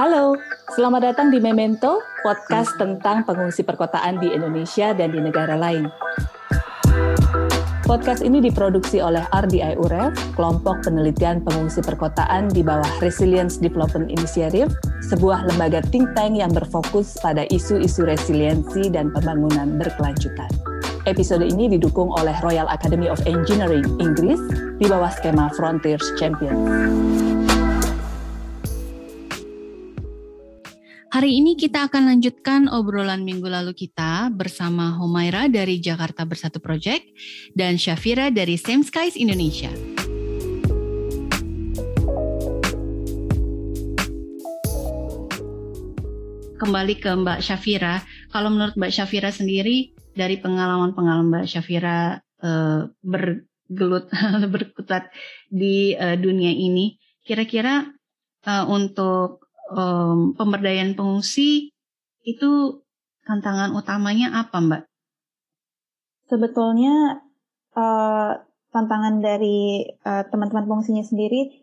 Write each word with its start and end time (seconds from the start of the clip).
Halo, 0.00 0.40
selamat 0.72 1.04
datang 1.04 1.28
di 1.28 1.36
Memento, 1.36 2.00
podcast 2.24 2.72
tentang 2.80 3.28
pengungsi 3.28 3.60
perkotaan 3.60 4.24
di 4.24 4.32
Indonesia 4.32 4.96
dan 4.96 5.12
di 5.12 5.20
negara 5.20 5.52
lain. 5.52 5.84
Podcast 7.84 8.24
ini 8.24 8.40
diproduksi 8.40 9.04
oleh 9.04 9.20
RDI 9.28 9.76
UREF, 9.76 10.16
kelompok 10.32 10.88
penelitian 10.88 11.44
pengungsi 11.44 11.84
perkotaan 11.84 12.48
di 12.48 12.64
bawah 12.64 12.88
Resilience 13.04 13.60
Development 13.60 14.08
Initiative, 14.08 14.72
sebuah 15.04 15.44
lembaga 15.52 15.84
think 15.92 16.08
tank 16.16 16.40
yang 16.40 16.56
berfokus 16.56 17.20
pada 17.20 17.44
isu-isu 17.52 18.08
resiliensi 18.08 18.88
dan 18.88 19.12
pembangunan 19.12 19.76
berkelanjutan. 19.76 20.48
Episode 21.04 21.44
ini 21.44 21.68
didukung 21.68 22.08
oleh 22.16 22.32
Royal 22.40 22.70
Academy 22.72 23.12
of 23.12 23.20
Engineering 23.28 23.84
Inggris 24.00 24.40
di 24.80 24.88
bawah 24.88 25.12
skema 25.12 25.52
Frontiers 25.52 26.16
Champions. 26.16 27.41
Hari 31.12 31.28
ini 31.28 31.60
kita 31.60 31.92
akan 31.92 32.08
lanjutkan 32.08 32.72
obrolan 32.72 33.20
minggu 33.20 33.44
lalu 33.44 33.76
kita 33.76 34.32
bersama 34.32 34.96
Humaira 34.96 35.44
dari 35.44 35.76
Jakarta 35.76 36.24
Bersatu 36.24 36.56
Project 36.56 37.04
dan 37.52 37.76
Syafira 37.76 38.32
dari 38.32 38.56
Same 38.56 38.80
Skies 38.80 39.20
Indonesia. 39.20 39.68
Kembali 46.56 46.96
ke 46.96 47.12
Mbak 47.12 47.44
Syafira, 47.44 48.00
kalau 48.32 48.48
menurut 48.48 48.72
Mbak 48.80 48.92
Syafira 48.96 49.28
sendiri 49.28 49.92
dari 50.16 50.40
pengalaman-pengalaman 50.40 51.28
Mbak 51.28 51.44
Syafira 51.44 52.24
uh, 52.40 52.88
bergelut 53.04 54.08
berkutat 54.56 55.12
di 55.52 55.92
uh, 55.92 56.16
dunia 56.16 56.56
ini, 56.56 56.96
kira-kira 57.20 57.84
uh, 58.48 58.64
untuk 58.64 59.51
um, 59.72 60.36
pemberdayaan 60.36 60.94
pengungsi 60.94 61.72
itu 62.22 62.50
tantangan 63.26 63.74
utamanya 63.74 64.36
apa, 64.46 64.56
Mbak? 64.60 64.82
Sebetulnya 66.30 67.24
uh, 67.76 68.32
tantangan 68.72 69.20
dari 69.20 69.84
uh, 70.04 70.24
teman-teman 70.32 70.64
pengungsinya 70.64 71.04
sendiri 71.04 71.60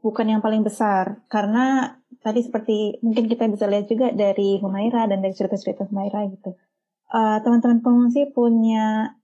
bukan 0.00 0.38
yang 0.38 0.40
paling 0.44 0.62
besar 0.62 1.26
karena 1.26 1.98
tadi 2.22 2.40
seperti 2.46 3.02
mungkin 3.02 3.26
kita 3.26 3.50
bisa 3.50 3.66
lihat 3.66 3.90
juga 3.90 4.14
dari 4.14 4.62
Humaira 4.62 5.10
dan 5.10 5.20
dari 5.20 5.34
cerita-cerita 5.34 5.88
Humaira 5.90 6.24
gitu. 6.30 6.54
Uh, 7.10 7.38
teman-teman 7.42 7.82
pengungsi 7.82 8.30
punya 8.30 9.14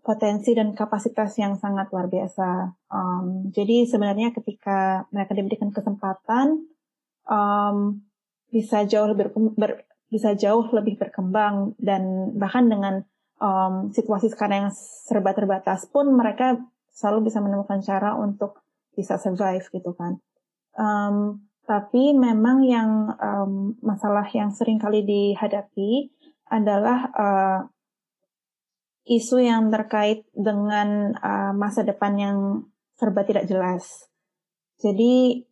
potensi 0.00 0.56
dan 0.56 0.72
kapasitas 0.72 1.36
yang 1.36 1.60
sangat 1.60 1.92
luar 1.92 2.08
biasa. 2.08 2.72
Um, 2.88 3.52
jadi 3.52 3.84
sebenarnya 3.84 4.32
ketika 4.32 5.04
mereka 5.12 5.36
diberikan 5.36 5.70
kesempatan 5.72 6.69
um, 7.28 8.00
bisa 8.50 8.84
jauh 8.88 9.10
lebih 9.12 9.32
ber, 9.56 9.84
bisa 10.10 10.34
jauh 10.34 10.66
lebih 10.74 10.98
berkembang 10.98 11.78
dan 11.78 12.34
bahkan 12.34 12.66
dengan 12.66 13.06
um, 13.38 13.94
situasi 13.94 14.30
sekarang 14.30 14.68
yang 14.68 14.72
serba 14.74 15.32
terbatas 15.32 15.86
pun 15.88 16.10
mereka 16.10 16.58
selalu 16.90 17.30
bisa 17.30 17.38
menemukan 17.40 17.80
cara 17.80 18.18
untuk 18.18 18.60
bisa 18.92 19.16
survive 19.16 19.64
gitu 19.70 19.94
kan. 19.94 20.18
Um, 20.74 21.46
tapi 21.64 22.12
memang 22.18 22.66
yang 22.66 23.14
um, 23.14 23.78
masalah 23.78 24.26
yang 24.34 24.50
sering 24.50 24.82
kali 24.82 25.06
dihadapi 25.06 26.10
adalah 26.50 26.98
uh, 27.14 27.60
isu 29.06 29.38
yang 29.46 29.70
terkait 29.70 30.26
dengan 30.34 31.14
uh, 31.14 31.54
masa 31.54 31.86
depan 31.86 32.18
yang 32.18 32.36
serba 32.98 33.22
tidak 33.22 33.46
jelas. 33.46 34.10
Jadi 34.82 35.46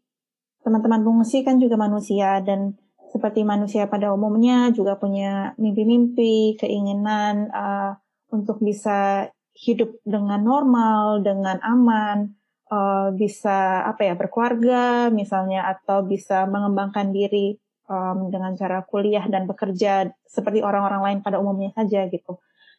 teman-teman 0.62 1.02
pengungsi 1.02 1.46
kan 1.46 1.56
juga 1.62 1.78
manusia 1.78 2.42
dan 2.42 2.76
seperti 3.08 3.40
manusia 3.42 3.88
pada 3.88 4.12
umumnya 4.12 4.68
juga 4.70 5.00
punya 5.00 5.56
mimpi-mimpi, 5.56 6.60
keinginan 6.60 7.48
uh, 7.50 7.96
untuk 8.28 8.60
bisa 8.60 9.30
hidup 9.56 9.96
dengan 10.04 10.44
normal, 10.44 11.24
dengan 11.24 11.56
aman, 11.64 12.36
uh, 12.68 13.08
bisa 13.16 13.82
apa 13.88 14.12
ya 14.12 14.14
berkeluarga 14.14 15.08
misalnya 15.08 15.66
atau 15.66 16.04
bisa 16.04 16.44
mengembangkan 16.44 17.10
diri 17.10 17.56
um, 17.88 18.28
dengan 18.28 18.54
cara 18.54 18.84
kuliah 18.84 19.24
dan 19.26 19.48
bekerja 19.48 20.12
seperti 20.28 20.60
orang-orang 20.60 21.02
lain 21.02 21.18
pada 21.24 21.40
umumnya 21.40 21.72
saja 21.74 22.06
gitu. 22.06 22.38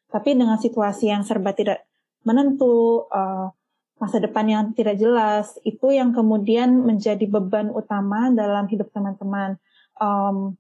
Tapi 0.10 0.38
dengan 0.38 0.58
situasi 0.58 1.10
yang 1.10 1.26
serba 1.26 1.54
tidak 1.54 1.86
menentu, 2.26 3.06
uh, 3.10 3.50
masa 4.00 4.24
depan 4.24 4.48
yang 4.48 4.64
tidak 4.72 4.96
jelas 4.96 5.60
itu 5.68 5.92
yang 5.92 6.16
kemudian 6.16 6.88
menjadi 6.88 7.28
beban 7.28 7.68
utama 7.70 8.32
dalam 8.32 8.66
hidup 8.72 8.88
teman-teman. 8.96 9.60
Um, 10.00 10.56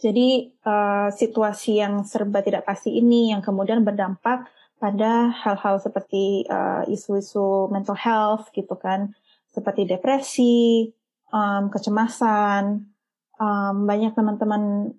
jadi 0.00 0.50
uh, 0.64 1.12
situasi 1.12 1.78
yang 1.78 2.02
serba 2.08 2.42
tidak 2.42 2.66
pasti 2.66 2.96
ini 2.98 3.30
yang 3.30 3.44
kemudian 3.44 3.84
berdampak 3.84 4.48
pada 4.80 5.30
hal-hal 5.30 5.78
seperti 5.78 6.42
uh, 6.50 6.82
isu-isu 6.90 7.70
mental 7.70 7.94
health 7.94 8.50
gitu 8.50 8.74
kan, 8.80 9.14
seperti 9.52 9.86
depresi, 9.86 10.90
um, 11.30 11.70
kecemasan, 11.70 12.90
um, 13.38 13.74
banyak 13.86 14.10
teman-teman 14.16 14.96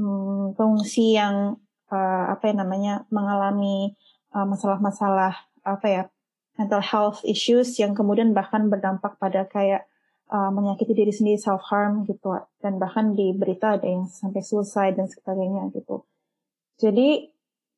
um, 0.00 0.56
pengungsi 0.56 1.18
yang 1.18 1.60
uh, 1.92 2.24
apa 2.32 2.48
ya 2.48 2.54
namanya 2.56 2.94
mengalami 3.12 3.98
masalah-masalah 4.30 5.34
uh, 5.66 5.74
apa 5.74 5.86
ya 5.90 6.02
mental 6.58 6.82
health 6.82 7.20
issues 7.26 7.76
yang 7.78 7.92
kemudian 7.92 8.32
bahkan 8.32 8.66
berdampak 8.70 9.18
pada 9.20 9.46
kayak 9.46 9.86
uh, 10.30 10.50
menyakiti 10.54 10.94
diri 10.94 11.12
sendiri 11.12 11.38
self 11.38 11.62
harm 11.66 12.06
gitu 12.06 12.38
dan 12.62 12.78
bahkan 12.78 13.12
di 13.12 13.34
berita 13.34 13.76
ada 13.76 13.86
yang 13.86 14.06
sampai 14.06 14.40
suicide 14.40 14.96
dan 14.96 15.10
sebagainya 15.10 15.70
gitu. 15.74 16.06
Jadi 16.80 17.28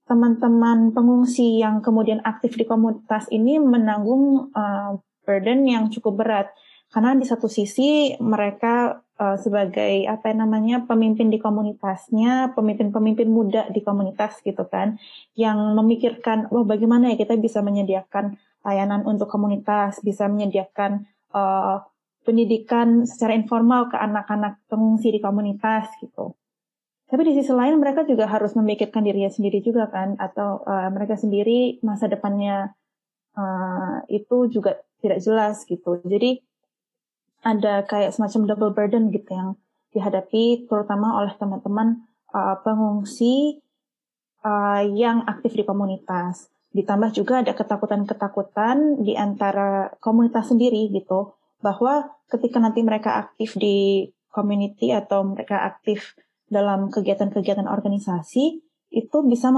teman-teman 0.06 0.90
pengungsi 0.90 1.62
yang 1.62 1.80
kemudian 1.80 2.20
aktif 2.26 2.58
di 2.58 2.66
komunitas 2.66 3.30
ini 3.30 3.58
menanggung 3.58 4.50
uh, 4.52 4.98
burden 5.22 5.64
yang 5.64 5.88
cukup 5.88 6.26
berat 6.26 6.48
karena 6.92 7.16
di 7.16 7.24
satu 7.24 7.48
sisi 7.48 8.12
mereka 8.20 9.00
uh, 9.16 9.40
sebagai 9.40 10.04
apa 10.04 10.28
namanya 10.36 10.84
pemimpin 10.84 11.32
di 11.32 11.40
komunitasnya, 11.40 12.52
pemimpin-pemimpin 12.52 13.32
muda 13.32 13.64
di 13.72 13.80
komunitas 13.80 14.44
gitu 14.44 14.68
kan, 14.68 15.00
yang 15.32 15.72
memikirkan, 15.72 16.52
wah 16.52 16.68
bagaimana 16.68 17.14
ya 17.14 17.16
kita 17.16 17.40
bisa 17.40 17.64
menyediakan 17.64 18.36
layanan 18.62 19.02
untuk 19.06 19.26
komunitas, 19.26 19.98
bisa 20.02 20.30
menyediakan 20.30 21.06
uh, 21.34 21.82
pendidikan 22.22 23.02
secara 23.02 23.34
informal 23.34 23.90
ke 23.90 23.98
anak-anak 23.98 24.62
pengungsi 24.70 25.10
di 25.10 25.18
komunitas 25.18 25.90
gitu. 25.98 26.38
Tapi 27.10 27.22
di 27.28 27.32
sisi 27.36 27.52
lain 27.52 27.76
mereka 27.76 28.06
juga 28.08 28.24
harus 28.30 28.54
memikirkan 28.56 29.04
dirinya 29.04 29.28
sendiri 29.28 29.60
juga 29.60 29.90
kan, 29.90 30.14
atau 30.16 30.62
uh, 30.64 30.88
mereka 30.94 31.18
sendiri 31.18 31.82
masa 31.82 32.06
depannya 32.06 32.72
uh, 33.34 34.06
itu 34.08 34.48
juga 34.48 34.78
tidak 35.02 35.18
jelas 35.18 35.66
gitu. 35.66 35.98
Jadi 36.06 36.40
ada 37.42 37.82
kayak 37.82 38.14
semacam 38.14 38.40
double 38.46 38.72
burden 38.72 39.10
gitu 39.10 39.30
yang 39.34 39.48
dihadapi 39.92 40.70
terutama 40.70 41.18
oleh 41.20 41.34
teman-teman 41.36 42.06
uh, 42.30 42.56
pengungsi 42.62 43.60
uh, 44.46 44.86
yang 44.86 45.26
aktif 45.26 45.58
di 45.58 45.66
komunitas. 45.66 46.51
Ditambah 46.72 47.12
juga 47.12 47.44
ada 47.44 47.52
ketakutan-ketakutan 47.52 49.04
di 49.04 49.12
antara 49.16 49.92
komunitas 50.00 50.48
sendiri 50.48 50.88
gitu, 50.88 51.36
bahwa 51.60 52.10
ketika 52.32 52.58
nanti 52.58 52.80
mereka 52.80 53.20
aktif 53.20 53.54
di 53.60 54.08
community 54.32 54.90
atau 54.90 55.22
mereka 55.22 55.62
aktif 55.68 56.16
dalam 56.48 56.88
kegiatan-kegiatan 56.88 57.68
organisasi, 57.68 58.64
itu 58.92 59.16
bisa 59.24 59.48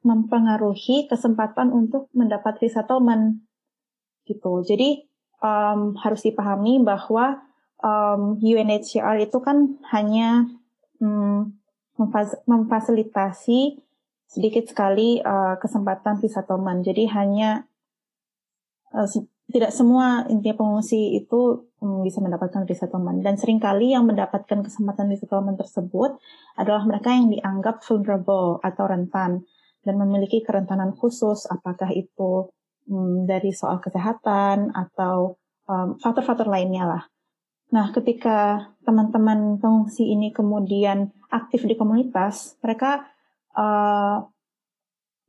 mempengaruhi 0.00 1.04
kesempatan 1.08 1.68
untuk 1.68 2.08
mendapat 2.16 2.56
resettlement 2.64 3.44
gitu. 4.24 4.64
Jadi 4.64 5.04
um, 5.44 5.92
harus 6.00 6.24
dipahami 6.24 6.80
bahwa 6.80 7.44
um, 7.84 8.40
UNHCR 8.40 9.20
itu 9.20 9.36
kan 9.44 9.76
hanya 9.92 10.48
um, 10.96 11.52
memfasilitasi 12.48 13.84
sedikit 14.26 14.66
sekali 14.66 15.20
uh, 15.22 15.56
kesempatan 15.60 16.18
resettlement. 16.18 16.82
Jadi 16.82 17.06
hanya 17.12 17.64
uh, 18.94 19.06
tidak 19.52 19.70
semua 19.76 20.24
intinya 20.32 20.56
pengungsi 20.56 21.20
itu 21.20 21.68
um, 21.84 22.00
bisa 22.00 22.24
mendapatkan 22.24 22.64
resettlement 22.64 23.20
dan 23.20 23.36
sering 23.36 23.60
kali 23.60 23.92
yang 23.92 24.08
mendapatkan 24.08 24.64
kesempatan 24.64 25.12
resettlement 25.12 25.60
tersebut 25.60 26.16
adalah 26.56 26.82
mereka 26.88 27.12
yang 27.12 27.28
dianggap 27.28 27.84
vulnerable 27.84 28.58
atau 28.64 28.84
rentan 28.88 29.44
dan 29.84 29.94
memiliki 30.00 30.40
kerentanan 30.40 30.96
khusus 30.96 31.44
apakah 31.52 31.92
itu 31.92 32.48
um, 32.88 33.28
dari 33.28 33.52
soal 33.52 33.84
kesehatan 33.84 34.72
atau 34.72 35.36
faktor-faktor 36.00 36.44
um, 36.48 36.52
lainnya 36.52 36.84
lah. 36.84 37.02
Nah, 37.72 37.88
ketika 37.90 38.68
teman-teman 38.84 39.56
pengungsi 39.56 40.12
ini 40.12 40.28
kemudian 40.28 41.08
aktif 41.32 41.64
di 41.64 41.74
komunitas, 41.74 42.60
mereka 42.60 43.13
uh, 43.54 44.26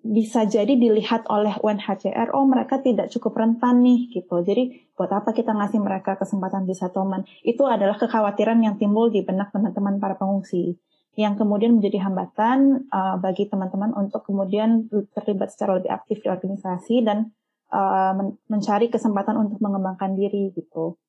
bisa 0.06 0.46
jadi 0.46 0.78
dilihat 0.78 1.26
oleh 1.34 1.58
UNHCR, 1.66 2.30
oh 2.38 2.46
mereka 2.46 2.78
tidak 2.78 3.10
cukup 3.10 3.42
rentan 3.42 3.82
nih 3.82 4.14
gitu. 4.14 4.38
Jadi 4.46 4.94
buat 4.94 5.10
apa 5.10 5.34
kita 5.34 5.50
ngasih 5.50 5.82
mereka 5.82 6.14
kesempatan 6.14 6.70
di 6.70 6.78
settlement? 6.78 7.26
Itu 7.42 7.66
adalah 7.66 7.98
kekhawatiran 7.98 8.62
yang 8.62 8.78
timbul 8.78 9.10
di 9.10 9.26
benak 9.26 9.50
teman-teman 9.50 9.98
para 9.98 10.14
pengungsi 10.14 10.78
yang 11.16 11.40
kemudian 11.40 11.80
menjadi 11.80 12.06
hambatan 12.06 12.92
uh, 12.92 13.16
bagi 13.18 13.48
teman-teman 13.48 13.96
untuk 13.96 14.28
kemudian 14.28 14.92
terlibat 15.16 15.50
secara 15.50 15.80
lebih 15.80 15.90
aktif 15.90 16.20
di 16.22 16.28
organisasi 16.28 17.08
dan 17.08 17.32
uh, 17.72 18.12
men 18.14 18.36
mencari 18.52 18.92
kesempatan 18.92 19.40
untuk 19.40 19.64
mengembangkan 19.64 20.14
diri 20.14 20.52
gitu. 20.54 21.00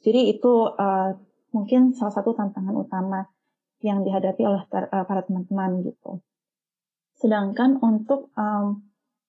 Jadi 0.00 0.32
itu 0.32 0.70
uh, 0.70 1.12
mungkin 1.50 1.92
salah 1.92 2.14
satu 2.14 2.32
tantangan 2.32 2.72
utama 2.78 3.26
yang 3.82 4.06
dihadapi 4.06 4.42
oleh 4.46 4.62
uh, 4.64 5.04
para 5.04 5.26
teman-teman 5.26 5.82
gitu. 5.82 6.22
Sedangkan 7.20 7.76
untuk 7.84 8.32
um, 8.34 8.80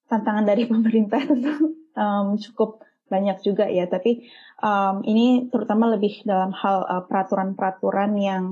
tantangan 0.08 0.48
dari 0.48 0.64
pemerintah 0.72 1.20
tentu 1.28 1.76
um, 2.00 2.40
cukup 2.40 2.80
banyak 3.12 3.44
juga 3.44 3.68
ya, 3.68 3.92
tapi 3.92 4.32
um, 4.64 5.04
ini 5.04 5.52
terutama 5.52 5.92
lebih 5.92 6.24
dalam 6.24 6.56
hal 6.56 6.88
uh, 6.88 7.04
peraturan-peraturan 7.04 8.16
uh, 8.16 8.24
yang 8.24 8.44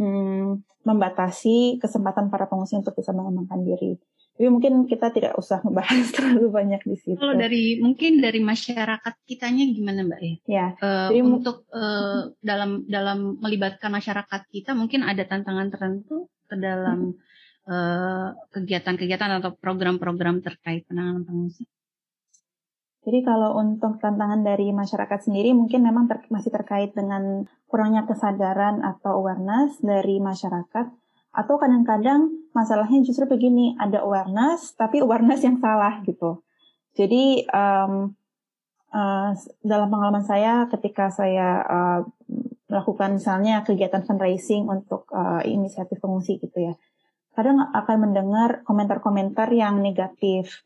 um, 0.00 0.64
membatasi 0.88 1.76
kesempatan 1.76 2.32
para 2.32 2.48
pengungsi 2.48 2.80
untuk 2.80 2.96
bisa 2.96 3.12
mengembangkan 3.12 3.60
diri. 3.60 4.00
Tapi 4.34 4.50
mungkin 4.50 4.90
kita 4.90 5.14
tidak 5.14 5.38
usah 5.38 5.62
membahas 5.62 6.10
terlalu 6.16 6.50
banyak 6.50 6.82
di 6.82 6.96
situ. 6.98 7.20
Kalau 7.20 7.38
dari 7.38 7.78
mungkin 7.78 8.18
dari 8.18 8.42
masyarakat 8.42 9.14
kitanya 9.30 9.62
gimana 9.70 10.02
Mbak 10.02 10.20
ya? 10.20 10.34
Ya. 10.50 10.66
Uh, 10.82 11.08
jadi 11.14 11.20
untuk 11.22 11.56
uh, 11.70 12.34
dalam 12.42 12.82
dalam 12.90 13.38
melibatkan 13.38 13.94
masyarakat 13.94 14.40
kita 14.50 14.74
mungkin 14.74 15.06
ada 15.06 15.22
tantangan 15.22 15.70
tertentu 15.70 16.26
ke 16.50 16.58
dalam 16.58 17.14
Eh, 17.64 18.28
kegiatan-kegiatan 18.52 19.40
atau 19.40 19.56
program-program 19.56 20.44
terkait 20.44 20.84
penanganan 20.84 21.24
pengungsi? 21.24 21.64
Jadi 23.00 23.24
kalau 23.24 23.56
untuk 23.56 23.96
tantangan 24.04 24.44
dari 24.44 24.68
masyarakat 24.68 25.24
sendiri 25.24 25.56
mungkin 25.56 25.80
memang 25.80 26.04
ter 26.04 26.20
masih 26.28 26.52
terkait 26.52 26.92
dengan 26.92 27.48
kurangnya 27.64 28.04
kesadaran 28.04 28.84
atau 28.84 29.24
awareness 29.24 29.80
dari 29.80 30.20
masyarakat 30.20 30.92
atau 31.32 31.54
kadang-kadang 31.56 32.36
masalahnya 32.52 33.00
justru 33.00 33.24
begini 33.24 33.80
ada 33.80 34.04
awareness 34.04 34.76
tapi 34.76 35.00
awareness 35.00 35.40
yang 35.40 35.56
salah 35.56 36.04
gitu. 36.04 36.44
Jadi 36.92 37.48
um, 37.48 38.12
uh, 38.92 39.32
dalam 39.64 39.88
pengalaman 39.88 40.24
saya 40.24 40.68
ketika 40.68 41.08
saya 41.08 41.64
uh, 41.64 42.00
melakukan 42.68 43.16
misalnya 43.16 43.64
kegiatan 43.64 44.04
fundraising 44.04 44.68
untuk 44.68 45.08
uh, 45.16 45.40
inisiatif 45.48 45.96
pengungsi 45.96 46.36
gitu 46.44 46.60
ya 46.60 46.76
kadang 47.34 47.60
akan 47.74 47.96
mendengar 48.10 48.62
komentar-komentar 48.64 49.50
yang 49.50 49.82
negatif. 49.82 50.62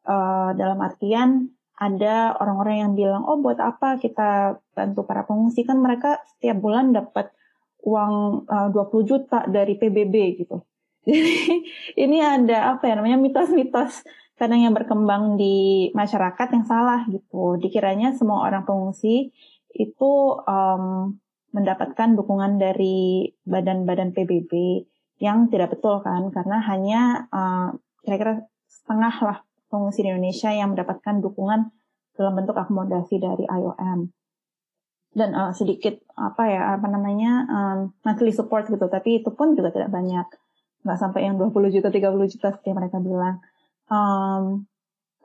Uh, 0.00 0.56
dalam 0.56 0.80
artian 0.80 1.52
ada 1.80 2.36
orang-orang 2.36 2.76
yang 2.84 2.92
bilang, 2.92 3.22
oh 3.24 3.40
buat 3.40 3.56
apa 3.56 3.96
kita 3.96 4.60
bantu 4.76 5.08
para 5.08 5.24
pengungsi 5.24 5.64
kan 5.64 5.80
mereka 5.80 6.20
setiap 6.36 6.60
bulan 6.60 6.92
dapat 6.92 7.32
uang 7.84 8.44
uh, 8.44 8.68
20 8.68 9.08
juta 9.08 9.48
dari 9.48 9.80
PBB 9.80 10.44
gitu. 10.44 10.60
Jadi 11.08 11.64
ini 11.96 12.20
ada 12.20 12.76
apa 12.76 12.84
ya 12.84 13.00
namanya 13.00 13.16
mitos-mitos 13.16 14.04
kadang 14.36 14.60
yang 14.60 14.76
berkembang 14.76 15.40
di 15.40 15.88
masyarakat 15.96 16.48
yang 16.52 16.64
salah 16.68 17.04
gitu. 17.08 17.56
Dikiranya 17.56 18.12
semua 18.16 18.44
orang 18.44 18.68
pengungsi 18.68 19.32
itu 19.72 20.12
um, 20.44 21.16
mendapatkan 21.52 22.14
dukungan 22.16 22.56
dari 22.56 23.30
badan-badan 23.44 24.12
PBB 24.12 24.84
yang 25.20 25.52
tidak 25.52 25.76
betul 25.76 26.00
kan 26.00 26.32
karena 26.32 26.58
hanya 26.64 27.00
uh, 27.28 27.76
kira-kira 28.00 28.48
setengah 28.66 29.14
lah 29.20 29.38
pengungsi 29.68 30.02
di 30.02 30.08
Indonesia 30.10 30.50
yang 30.50 30.72
mendapatkan 30.72 31.20
dukungan 31.20 31.68
dalam 32.16 32.32
bentuk 32.34 32.56
akomodasi 32.56 33.20
dari 33.20 33.44
IOM 33.44 34.08
dan 35.10 35.34
uh, 35.34 35.50
sedikit 35.50 35.98
apa 36.14 36.42
ya 36.46 36.62
apa 36.78 36.86
namanya 36.86 37.46
um, 37.50 37.78
monthly 38.06 38.30
support 38.30 38.70
gitu 38.70 38.86
tapi 38.86 39.22
itu 39.22 39.30
pun 39.34 39.58
juga 39.58 39.74
tidak 39.74 39.90
banyak. 39.90 40.26
Nggak 40.86 40.98
sampai 40.98 41.26
yang 41.28 41.36
20 41.36 41.74
juta 41.74 41.88
30 41.90 42.32
juta 42.32 42.48
seperti 42.54 42.70
mereka 42.72 43.02
bilang. 43.02 43.42
Um, 43.90 44.70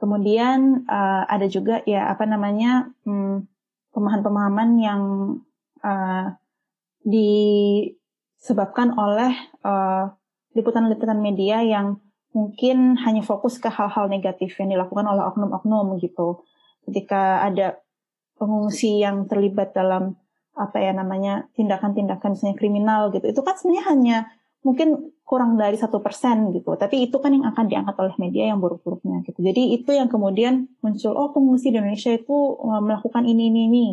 kemudian 0.01 0.89
uh, 0.89 1.23
ada 1.29 1.45
juga 1.45 1.85
ya 1.85 2.09
apa 2.09 2.25
namanya 2.25 2.89
um, 3.05 3.45
pemahaman-pemahaman 3.93 4.69
yang 4.81 5.01
uh, 5.85 6.33
di 7.05 7.31
disebabkan 8.45 8.93
oleh 8.93 9.33
uh, 9.65 10.13
liputan-liputan 10.53 11.17
media 11.17 11.65
yang 11.65 11.97
mungkin 12.29 12.93
hanya 13.01 13.25
fokus 13.25 13.57
ke 13.57 13.73
hal-hal 13.73 14.05
negatif 14.05 14.53
yang 14.61 14.69
dilakukan 14.69 15.01
oleh 15.01 15.25
oknum-oknum 15.25 15.97
gitu. 15.97 16.45
Ketika 16.85 17.41
ada 17.41 17.81
pengungsi 18.37 19.01
yang 19.01 19.25
terlibat 19.25 19.73
dalam 19.73 20.13
apa 20.53 20.77
ya 20.77 20.93
namanya 20.93 21.49
tindakan-tindakan 21.57 22.37
misalnya 22.37 22.53
kriminal 22.53 23.09
gitu, 23.09 23.33
itu 23.33 23.41
kan 23.41 23.57
sebenarnya 23.57 23.85
hanya 23.89 24.17
mungkin 24.61 25.09
kurang 25.25 25.57
dari 25.57 25.81
satu 25.81 26.05
persen 26.05 26.53
gitu. 26.53 26.77
Tapi 26.77 27.09
itu 27.09 27.17
kan 27.17 27.33
yang 27.33 27.49
akan 27.49 27.65
diangkat 27.65 27.97
oleh 27.97 28.13
media 28.21 28.53
yang 28.53 28.61
buruk-buruknya 28.61 29.25
gitu. 29.25 29.41
Jadi 29.41 29.73
itu 29.73 29.89
yang 29.89 30.05
kemudian 30.05 30.69
muncul, 30.85 31.17
oh 31.17 31.33
pengungsi 31.33 31.73
di 31.73 31.81
Indonesia 31.81 32.13
itu 32.13 32.61
eh, 32.61 32.81
melakukan 32.85 33.25
ini 33.25 33.49
ini 33.49 33.61
ini. 33.73 33.85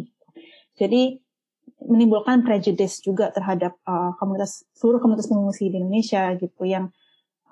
Jadi 0.76 1.21
menimbulkan 1.82 2.46
prejudice 2.46 3.02
juga 3.02 3.30
terhadap 3.34 3.76
uh, 3.84 4.14
komunitas 4.16 4.64
seluruh 4.72 5.02
komunitas 5.02 5.28
pengungsi 5.28 5.68
di 5.68 5.82
Indonesia 5.82 6.32
gitu 6.38 6.62
yang 6.62 6.88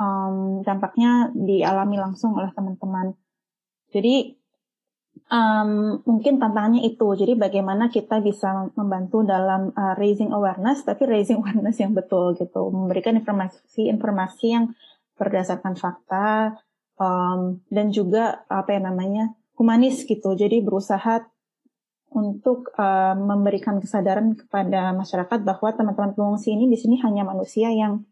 um, 0.00 0.62
dampaknya 0.62 1.34
dialami 1.34 2.00
langsung 2.00 2.38
oleh 2.38 2.48
teman-teman. 2.54 3.12
Jadi 3.90 4.40
um, 5.30 6.00
mungkin 6.06 6.40
tantangannya 6.40 6.86
itu. 6.86 7.06
Jadi 7.14 7.36
bagaimana 7.36 7.92
kita 7.92 8.22
bisa 8.22 8.70
membantu 8.74 9.22
dalam 9.26 9.74
uh, 9.74 9.94
raising 9.98 10.32
awareness, 10.32 10.82
tapi 10.82 11.06
raising 11.06 11.38
awareness 11.42 11.78
yang 11.78 11.92
betul 11.92 12.32
gitu, 12.38 12.70
memberikan 12.72 13.18
informasi-informasi 13.18 14.46
yang 14.46 14.72
berdasarkan 15.20 15.76
fakta 15.76 16.56
um, 16.96 17.60
dan 17.68 17.92
juga 17.92 18.48
apa 18.48 18.72
ya 18.72 18.80
namanya 18.80 19.36
humanis 19.60 20.08
gitu. 20.08 20.32
Jadi 20.32 20.64
berusaha 20.64 21.28
untuk 22.10 22.74
uh, 22.74 23.14
memberikan 23.14 23.78
kesadaran 23.78 24.34
kepada 24.34 24.90
masyarakat 24.90 25.46
bahwa 25.46 25.68
teman-teman 25.70 26.12
pengungsi 26.18 26.58
ini 26.58 26.66
di 26.66 26.74
sini 26.74 26.98
hanya 27.06 27.22
manusia 27.22 27.70
yang 27.70 28.02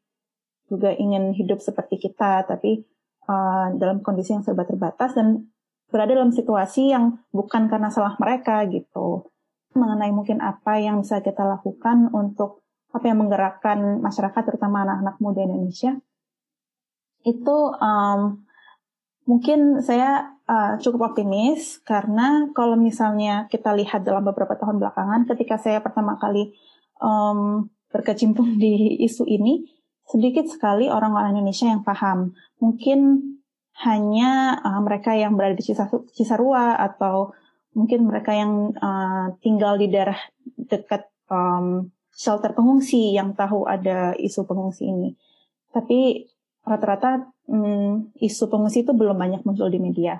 juga 0.71 0.95
ingin 0.95 1.35
hidup 1.35 1.59
seperti 1.59 1.99
kita, 1.99 2.47
tapi 2.47 2.87
uh, 3.27 3.75
dalam 3.75 3.99
kondisi 4.05 4.39
yang 4.39 4.47
serba 4.47 4.63
terbatas 4.63 5.19
dan 5.19 5.51
berada 5.91 6.15
dalam 6.15 6.31
situasi 6.31 6.95
yang 6.95 7.19
bukan 7.35 7.67
karena 7.67 7.91
salah 7.91 8.15
mereka 8.23 8.63
gitu. 8.71 9.27
Mengenai 9.75 10.15
mungkin 10.15 10.39
apa 10.45 10.79
yang 10.79 11.03
bisa 11.03 11.19
kita 11.19 11.43
lakukan 11.43 12.13
untuk 12.15 12.63
apa 12.95 13.05
yang 13.05 13.21
menggerakkan 13.21 14.01
masyarakat, 14.01 14.43
terutama 14.47 14.87
anak-anak 14.87 15.17
muda 15.21 15.45
Indonesia, 15.45 15.93
itu 17.27 17.57
um, 17.77 18.47
mungkin 19.29 19.85
saya 19.85 20.38
uh, 20.49 20.81
cukup 20.81 21.13
optimis 21.13 21.79
karena 21.85 22.49
kalau 22.57 22.75
misalnya 22.75 23.47
kita 23.53 23.77
lihat 23.77 24.03
dalam 24.03 24.25
beberapa 24.25 24.57
tahun 24.57 24.81
belakangan, 24.81 25.29
ketika 25.37 25.61
saya 25.61 25.85
pertama 25.85 26.17
kali 26.17 26.57
um, 26.99 27.69
berkecimpung 27.93 28.57
di 28.57 28.99
isu 29.05 29.29
ini, 29.29 29.69
sedikit 30.09 30.49
sekali 30.49 30.89
orang-orang 30.89 31.37
Indonesia 31.37 31.69
yang 31.69 31.85
paham. 31.85 32.33
Mungkin 32.59 33.23
hanya 33.85 34.59
uh, 34.59 34.81
mereka 34.83 35.15
yang 35.15 35.39
berada 35.39 35.55
di 35.55 35.63
Cisarua 36.17 36.81
atau 36.81 37.31
mungkin 37.77 38.09
mereka 38.11 38.35
yang 38.35 38.75
uh, 38.75 39.37
tinggal 39.39 39.79
di 39.79 39.87
daerah 39.87 40.19
dekat 40.59 41.07
um, 41.31 41.93
shelter 42.11 42.51
pengungsi 42.51 43.15
yang 43.15 43.39
tahu 43.39 43.71
ada 43.71 44.17
isu 44.19 44.43
pengungsi 44.49 44.91
ini. 44.91 45.15
Tapi 45.71 46.27
rata-rata 46.67 47.31
um, 47.47 48.11
isu 48.19 48.51
pengungsi 48.51 48.83
itu 48.83 48.91
belum 48.91 49.15
banyak 49.15 49.47
muncul 49.47 49.71
di 49.71 49.79
media. 49.79 50.19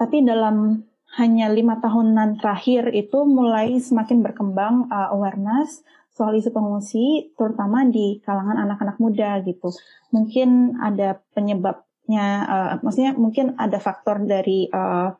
Tapi 0.00 0.24
dalam 0.24 0.80
hanya 1.20 1.52
lima 1.52 1.76
tahunan 1.76 2.40
terakhir 2.40 2.88
itu 2.96 3.28
mulai 3.28 3.76
semakin 3.76 4.24
berkembang 4.24 4.88
uh, 4.88 5.12
awareness 5.12 5.84
soal 6.08 6.32
isu 6.32 6.48
pengungsi, 6.56 7.36
terutama 7.36 7.84
di 7.84 8.24
kalangan 8.24 8.56
anak-anak 8.64 8.96
muda 8.96 9.44
gitu. 9.44 9.68
Mungkin 10.08 10.80
ada 10.80 11.20
penyebabnya, 11.36 12.26
uh, 12.48 12.68
maksudnya 12.80 13.12
mungkin 13.12 13.52
ada 13.60 13.76
faktor 13.76 14.24
dari 14.24 14.72
uh, 14.72 15.12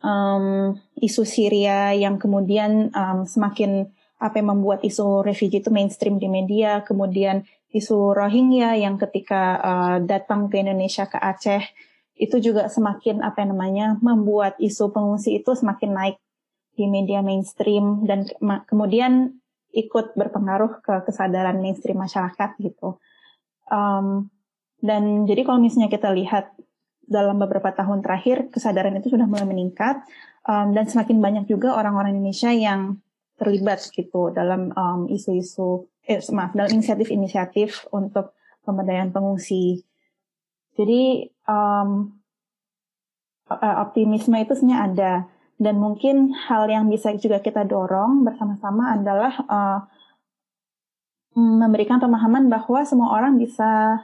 um, 0.00 0.76
isu 0.96 1.22
Syria 1.28 1.92
yang 1.92 2.16
kemudian 2.16 2.88
um, 2.96 3.28
semakin 3.28 3.92
apa 4.16 4.40
yang 4.40 4.56
membuat 4.56 4.80
isu 4.80 5.20
refugee 5.20 5.60
itu 5.60 5.68
mainstream 5.68 6.16
di 6.16 6.32
media, 6.32 6.80
kemudian 6.80 7.44
isu 7.74 8.14
Rohingya 8.14 8.78
yang 8.78 8.96
ketika 8.96 9.58
uh, 9.60 9.96
datang 10.00 10.46
ke 10.48 10.62
Indonesia 10.62 11.10
ke 11.10 11.18
Aceh 11.18 11.60
itu 12.14 12.38
juga 12.38 12.70
semakin 12.70 13.22
apa 13.22 13.42
namanya 13.42 13.98
membuat 13.98 14.54
isu 14.62 14.94
pengungsi 14.94 15.42
itu 15.42 15.54
semakin 15.54 15.90
naik 15.94 16.16
di 16.74 16.86
media 16.86 17.22
mainstream 17.22 18.06
dan 18.06 18.26
ke 18.26 18.34
kemudian 18.70 19.38
ikut 19.74 20.14
berpengaruh 20.14 20.82
ke 20.82 20.94
kesadaran 21.10 21.58
mainstream 21.58 21.98
masyarakat 21.98 22.50
gitu. 22.62 22.98
Um, 23.70 24.30
Dan 24.84 25.24
jadi 25.24 25.48
kalau 25.48 25.64
misalnya 25.64 25.88
kita 25.88 26.12
lihat 26.12 26.52
dalam 27.08 27.40
beberapa 27.40 27.72
tahun 27.72 28.04
terakhir 28.04 28.52
kesadaran 28.52 28.92
itu 29.00 29.16
sudah 29.16 29.24
mulai 29.24 29.48
meningkat 29.48 30.04
um, 30.44 30.76
dan 30.76 30.84
semakin 30.84 31.24
banyak 31.24 31.44
juga 31.48 31.72
orang-orang 31.72 32.20
Indonesia 32.20 32.52
yang 32.52 33.00
terlibat 33.40 33.80
gitu 33.96 34.28
dalam 34.28 34.76
um, 34.76 35.08
isu-isu 35.08 35.88
eh, 36.04 36.20
maaf 36.36 36.52
dalam 36.52 36.68
inisiatif-inisiatif 36.68 37.88
untuk 37.96 38.36
pemberdayaan 38.68 39.08
pengungsi. 39.08 39.80
Jadi 40.74 41.30
um, 41.46 42.10
optimisme 43.52 44.34
itu 44.40 44.54
sebenarnya 44.56 44.80
ada 44.90 45.12
dan 45.54 45.78
mungkin 45.78 46.34
hal 46.34 46.66
yang 46.66 46.90
bisa 46.90 47.14
juga 47.14 47.38
kita 47.38 47.62
dorong 47.62 48.26
bersama-sama 48.26 48.98
adalah 48.98 49.32
uh, 49.46 49.80
memberikan 51.34 52.02
pemahaman 52.02 52.50
bahwa 52.50 52.82
semua 52.82 53.14
orang 53.14 53.38
bisa 53.38 54.02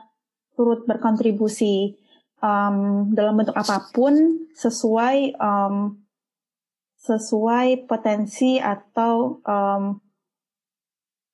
turut 0.55 0.87
berkontribusi 0.87 1.99
um, 2.43 3.11
dalam 3.15 3.39
bentuk 3.39 3.55
apa 3.55 3.91
pun 3.91 4.47
sesuai 4.55 5.39
um, 5.39 5.99
sesuai 7.01 7.89
potensi 7.89 8.61
atau 8.61 9.41
um, 9.43 9.99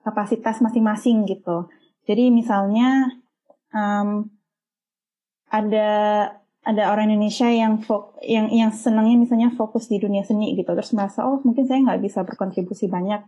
kapasitas 0.07 0.63
masing-masing 0.63 1.27
gitu. 1.27 1.67
Jadi 2.07 2.31
misalnya 2.31 3.11
um, 3.75 4.31
ada 5.51 5.89
ada 6.67 6.91
orang 6.91 7.15
Indonesia 7.15 7.47
yang 7.47 7.79
fok, 7.79 8.19
yang 8.27 8.51
yang 8.51 8.75
senangnya 8.75 9.23
misalnya 9.23 9.55
fokus 9.55 9.87
di 9.87 10.03
dunia 10.03 10.27
seni 10.27 10.59
gitu, 10.59 10.67
terus 10.75 10.91
merasa 10.99 11.23
oh 11.23 11.39
mungkin 11.47 11.63
saya 11.71 11.79
nggak 11.79 12.03
bisa 12.03 12.27
berkontribusi 12.27 12.91
banyak 12.91 13.23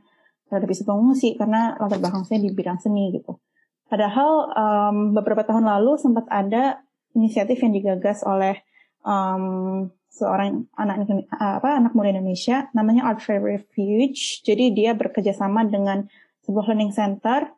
terhadap 0.50 0.68
isu 0.74 0.82
pengungsi 0.82 1.38
karena 1.38 1.78
latar 1.78 2.02
belakang 2.02 2.26
saya 2.26 2.42
di 2.42 2.50
bidang 2.50 2.82
seni 2.82 3.14
gitu. 3.14 3.38
Padahal 3.86 4.30
um, 4.52 4.96
beberapa 5.14 5.46
tahun 5.46 5.64
lalu 5.64 5.96
sempat 6.02 6.26
ada 6.28 6.82
inisiatif 7.14 7.62
yang 7.62 7.72
digagas 7.72 8.26
oleh 8.26 8.58
um, 9.06 9.86
seorang 10.10 10.66
anak 10.74 11.06
apa 11.38 11.78
anak 11.78 11.92
muda 11.94 12.10
Indonesia 12.10 12.66
namanya 12.74 13.06
Art 13.06 13.22
Fair 13.22 13.38
Refuge. 13.38 14.42
Jadi 14.42 14.74
dia 14.74 14.98
bekerja 14.98 15.30
sama 15.30 15.62
dengan 15.62 16.10
sebuah 16.42 16.74
learning 16.74 16.90
center 16.90 17.54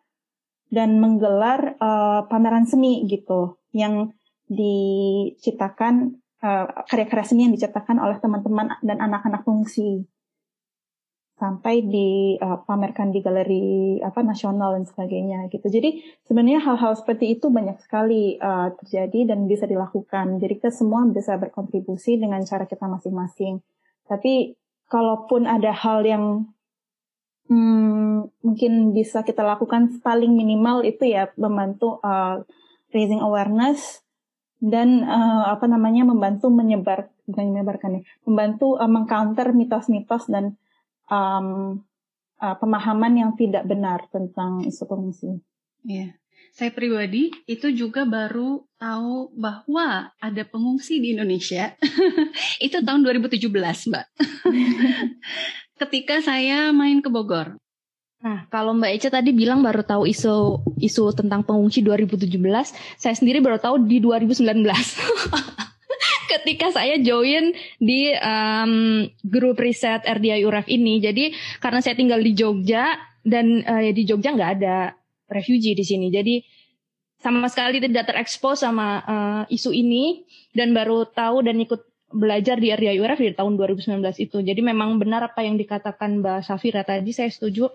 dan 0.70 1.00
menggelar 1.02 1.78
uh, 1.80 2.28
pameran 2.28 2.68
seni 2.68 3.06
gitu 3.08 3.58
yang 3.74 4.14
diciptakan 4.50 6.18
uh, 6.42 6.66
karya-karya 6.90 7.24
seni 7.24 7.46
yang 7.46 7.54
diciptakan 7.54 8.02
oleh 8.02 8.18
teman-teman 8.18 8.74
dan 8.82 8.98
anak-anak 8.98 9.46
fungsi 9.46 10.04
sampai 11.40 11.80
dipamerkan 11.80 13.08
uh, 13.08 13.12
di 13.16 13.20
galeri 13.24 13.68
apa 14.04 14.20
nasional 14.20 14.76
dan 14.76 14.84
sebagainya 14.84 15.48
gitu. 15.48 15.72
Jadi 15.72 16.20
sebenarnya 16.28 16.60
hal-hal 16.60 16.92
seperti 17.00 17.32
itu 17.32 17.48
banyak 17.48 17.80
sekali 17.80 18.36
uh, 18.36 18.76
terjadi 18.76 19.32
dan 19.32 19.48
bisa 19.48 19.64
dilakukan. 19.64 20.36
Jadi 20.36 20.60
kita 20.60 20.68
semua 20.68 21.08
bisa 21.08 21.40
berkontribusi 21.40 22.20
dengan 22.20 22.44
cara 22.44 22.68
kita 22.68 22.84
masing-masing. 22.84 23.64
Tapi 24.04 24.52
kalaupun 24.92 25.48
ada 25.48 25.72
hal 25.72 26.04
yang 26.04 26.44
hmm, 27.48 28.28
mungkin 28.44 28.92
bisa 28.92 29.24
kita 29.24 29.40
lakukan 29.40 30.02
paling 30.04 30.36
minimal 30.36 30.84
itu 30.84 31.08
ya 31.08 31.32
membantu 31.40 32.04
uh, 32.04 32.44
raising 32.92 33.24
awareness 33.24 34.04
dan 34.60 35.08
uh, 35.08 35.48
apa 35.48 35.64
namanya 35.64 36.04
membantu 36.04 36.52
menyebar 36.52 37.08
bukan 37.24 37.48
menyebarkan 37.48 37.90
ya, 37.98 38.02
membantu 38.28 38.76
uh, 38.76 38.86
mengcounter 38.86 39.56
mitos-mitos 39.56 40.28
dan 40.28 40.60
um, 41.08 41.80
uh, 42.40 42.56
pemahaman 42.60 43.16
yang 43.16 43.32
tidak 43.40 43.64
benar 43.64 44.04
tentang 44.12 44.64
isu 44.64 44.84
pengungsi. 44.84 45.40
Iya. 45.84 46.20
Saya 46.50 46.74
pribadi 46.74 47.30
itu 47.46 47.70
juga 47.70 48.02
baru 48.02 48.66
tahu 48.74 49.30
bahwa 49.38 50.10
ada 50.18 50.42
pengungsi 50.42 50.98
di 50.98 51.14
Indonesia. 51.14 51.78
itu 52.66 52.76
tahun 52.82 53.06
2017, 53.06 53.38
Mbak. 53.86 54.06
Ketika 55.80 56.16
saya 56.20 56.74
main 56.74 56.98
ke 57.00 57.08
Bogor. 57.08 57.54
Nah, 58.20 58.44
kalau 58.52 58.76
Mbak 58.76 58.90
Eca 59.00 59.08
tadi 59.08 59.32
bilang 59.32 59.64
baru 59.64 59.80
tahu 59.80 60.04
isu 60.04 60.60
isu 60.76 61.16
tentang 61.16 61.40
pengungsi 61.40 61.80
2017, 61.80 62.28
saya 63.00 63.14
sendiri 63.16 63.40
baru 63.40 63.56
tahu 63.56 63.88
di 63.88 63.96
2019. 63.96 64.44
ketika 66.30 66.70
saya 66.70 66.94
join 67.02 67.50
di 67.82 68.14
um, 68.14 69.02
grup 69.26 69.58
riset 69.58 70.06
RDI 70.06 70.46
UREF 70.46 70.70
ini. 70.70 71.02
Jadi 71.02 71.34
karena 71.58 71.82
saya 71.82 71.98
tinggal 71.98 72.22
di 72.22 72.32
Jogja 72.38 72.94
dan 73.26 73.66
uh, 73.66 73.90
di 73.90 74.02
Jogja 74.06 74.30
nggak 74.38 74.52
ada 74.62 74.94
refugee 75.26 75.74
di 75.74 75.82
sini. 75.82 76.06
Jadi 76.08 76.40
sama 77.20 77.50
sekali 77.52 77.82
tidak 77.82 78.08
terekspos 78.08 78.64
sama 78.64 79.02
uh, 79.04 79.42
isu 79.52 79.74
ini 79.74 80.24
dan 80.54 80.72
baru 80.72 81.04
tahu 81.04 81.44
dan 81.44 81.60
ikut 81.60 81.82
belajar 82.10 82.58
di 82.58 82.74
RDI 82.74 82.98
URF 82.98 83.20
di 83.20 83.34
tahun 83.34 83.54
2019 83.58 84.02
itu. 84.18 84.38
Jadi 84.42 84.60
memang 84.62 84.98
benar 84.98 85.26
apa 85.26 85.42
yang 85.44 85.58
dikatakan 85.58 86.22
Mbak 86.22 86.46
Safira 86.46 86.82
tadi, 86.86 87.10
saya 87.10 87.30
setuju. 87.30 87.70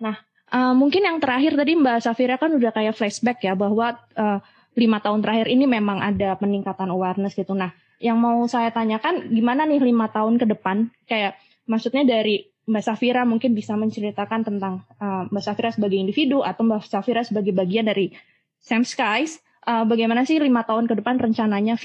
Nah, 0.00 0.16
uh, 0.50 0.74
mungkin 0.74 1.04
yang 1.04 1.20
terakhir 1.20 1.54
tadi 1.54 1.76
Mbak 1.76 1.98
Safira 2.02 2.40
kan 2.40 2.50
udah 2.56 2.72
kayak 2.72 2.96
flashback 2.96 3.44
ya 3.44 3.54
bahwa 3.54 4.00
uh, 4.16 4.40
lima 4.74 4.98
tahun 4.98 5.20
terakhir 5.20 5.46
ini 5.52 5.68
memang 5.68 6.00
ada 6.00 6.34
peningkatan 6.40 6.88
awareness 6.90 7.36
gitu. 7.36 7.52
Nah, 7.52 7.70
yang 8.00 8.16
mau 8.16 8.40
saya 8.48 8.72
tanyakan 8.72 9.28
gimana 9.30 9.68
nih 9.68 9.84
lima 9.84 10.08
tahun 10.08 10.40
ke 10.40 10.48
depan? 10.56 10.88
Kayak 11.04 11.36
maksudnya 11.68 12.02
dari 12.02 12.48
Mbak 12.64 12.84
Safira 12.86 13.22
mungkin 13.28 13.52
bisa 13.52 13.76
menceritakan 13.76 14.40
tentang 14.46 14.88
uh, 14.98 15.28
Mbak 15.28 15.42
Safira 15.44 15.70
sebagai 15.74 16.00
individu 16.00 16.40
atau 16.40 16.64
Mbak 16.64 16.88
Safira 16.88 17.20
sebagai 17.20 17.52
bagian 17.52 17.86
dari 17.86 18.14
Sam 18.62 18.82
Skies. 18.82 19.42
Uh, 19.60 19.84
bagaimana 19.84 20.24
sih 20.24 20.40
lima 20.40 20.64
tahun 20.64 20.88
ke 20.88 20.96
depan 21.04 21.20
rencananya 21.20 21.76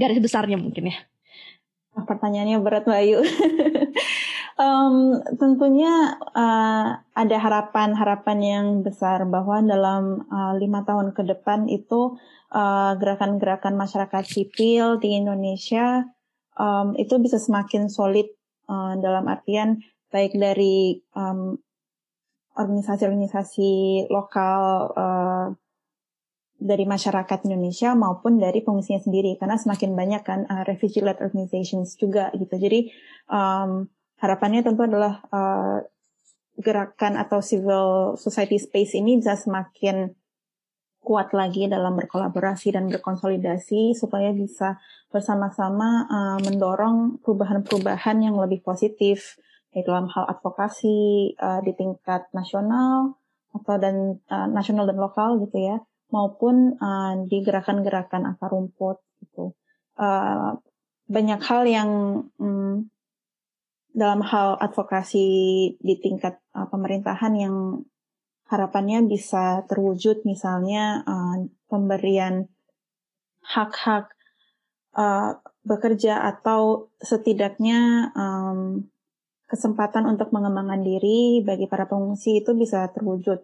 garis 0.00 0.18
besarnya 0.22 0.56
mungkin 0.56 0.94
ya? 0.94 0.96
Pertanyaannya 1.92 2.56
berat 2.62 2.88
Mbak 2.88 2.98
Ayu. 3.04 3.18
um, 4.60 5.24
tentunya 5.40 6.20
uh, 6.36 7.00
ada 7.16 7.36
harapan-harapan 7.40 8.38
yang 8.44 8.66
besar 8.84 9.24
bahwa 9.24 9.64
dalam 9.64 10.28
uh, 10.28 10.52
lima 10.60 10.84
tahun 10.84 11.16
ke 11.16 11.24
depan 11.24 11.66
itu 11.72 12.20
uh, 12.52 12.92
gerakan-gerakan 13.00 13.80
masyarakat 13.80 14.24
sipil 14.28 15.00
di 15.00 15.16
Indonesia 15.16 16.04
um, 16.60 16.92
itu 17.00 17.16
bisa 17.16 17.40
semakin 17.40 17.88
solid 17.88 18.28
uh, 18.68 19.00
dalam 19.00 19.24
artian 19.32 19.80
baik 20.12 20.36
dari 20.36 21.00
um, 21.16 21.56
organisasi-organisasi 22.58 24.06
lokal 24.12 24.60
uh, 24.92 25.46
dari 26.60 26.84
masyarakat 26.84 27.48
Indonesia 27.48 27.96
maupun 27.96 28.36
dari 28.36 28.60
pengungsinya 28.60 29.00
sendiri. 29.00 29.40
Karena 29.40 29.56
semakin 29.56 29.96
banyak 29.96 30.22
kan 30.26 30.40
uh, 30.44 30.66
refugee 30.68 31.00
led 31.00 31.16
organizations 31.24 31.96
juga 31.96 32.28
gitu. 32.36 32.52
Jadi 32.60 32.92
um, 33.32 33.88
harapannya 34.20 34.60
tentu 34.60 34.84
adalah 34.84 35.24
uh, 35.32 35.80
gerakan 36.60 37.16
atau 37.16 37.40
civil 37.40 38.14
society 38.20 38.60
space 38.60 39.00
ini 39.00 39.16
bisa 39.16 39.34
semakin 39.34 40.12
kuat 41.00 41.32
lagi 41.32 41.64
dalam 41.64 41.96
berkolaborasi 41.96 42.76
dan 42.76 42.92
berkonsolidasi 42.92 43.96
supaya 43.96 44.36
bisa 44.36 44.76
bersama-sama 45.08 46.04
uh, 46.06 46.38
mendorong 46.44 47.24
perubahan-perubahan 47.24 48.20
yang 48.20 48.36
lebih 48.36 48.60
positif 48.60 49.40
baik 49.72 49.86
dalam 49.86 50.10
hal 50.12 50.28
advokasi 50.28 51.32
uh, 51.40 51.64
di 51.64 51.72
tingkat 51.72 52.28
nasional 52.36 53.16
atau 53.50 53.74
dan 53.80 54.18
uh, 54.28 54.46
nasional 54.50 54.84
dan 54.84 54.98
lokal 54.98 55.40
gitu 55.40 55.56
ya 55.56 55.76
maupun 56.10 56.74
uh, 56.78 57.14
di 57.24 57.40
gerakan-gerakan 57.40 58.34
akar 58.34 58.50
rumput 58.50 58.98
gitu. 59.22 59.54
Uh, 59.94 60.58
banyak 61.10 61.40
hal 61.42 61.62
yang 61.66 61.90
um, 62.38 62.90
dalam 63.90 64.22
hal 64.22 64.58
advokasi 64.62 65.26
di 65.78 65.94
tingkat 65.98 66.38
uh, 66.54 66.66
pemerintahan 66.70 67.34
yang 67.34 67.56
harapannya 68.50 69.06
bisa 69.06 69.62
terwujud 69.66 70.26
misalnya 70.26 71.06
uh, 71.06 71.46
pemberian 71.70 72.50
hak-hak 73.46 74.10
uh, 74.94 75.38
bekerja 75.62 76.22
atau 76.22 76.90
setidaknya 76.98 78.10
um, 78.14 78.90
kesempatan 79.50 80.06
untuk 80.06 80.30
mengembangkan 80.30 80.82
diri 80.82 81.42
bagi 81.42 81.66
para 81.66 81.90
pengungsi 81.90 82.42
itu 82.42 82.54
bisa 82.54 82.86
terwujud. 82.94 83.42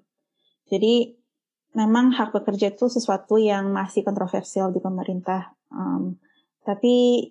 Jadi 0.71 1.15
memang 1.75 2.15
hak 2.15 2.31
bekerja 2.31 2.75
itu 2.75 2.87
sesuatu 2.87 3.37
yang 3.37 3.75
masih 3.75 4.07
kontroversial 4.07 4.71
di 4.71 4.79
pemerintah. 4.79 5.55
Um, 5.71 6.19
tapi 6.63 7.29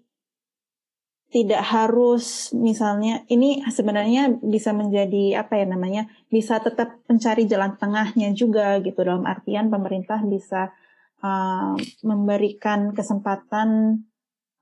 tidak 1.36 1.68
harus 1.68 2.56
misalnya 2.56 3.27
ini 3.27 3.60
sebenarnya 3.68 4.39
bisa 4.39 4.72
menjadi 4.72 5.44
apa 5.44 5.60
ya 5.60 5.68
namanya 5.68 6.08
bisa 6.32 6.63
tetap 6.63 6.96
mencari 7.12 7.44
jalan 7.44 7.75
tengahnya 7.75 8.32
juga 8.32 8.80
gitu. 8.80 9.04
Dalam 9.04 9.27
artian 9.27 9.68
pemerintah 9.68 10.24
bisa 10.24 10.72
uh, 11.20 11.75
memberikan 12.08 12.96
kesempatan 12.96 14.00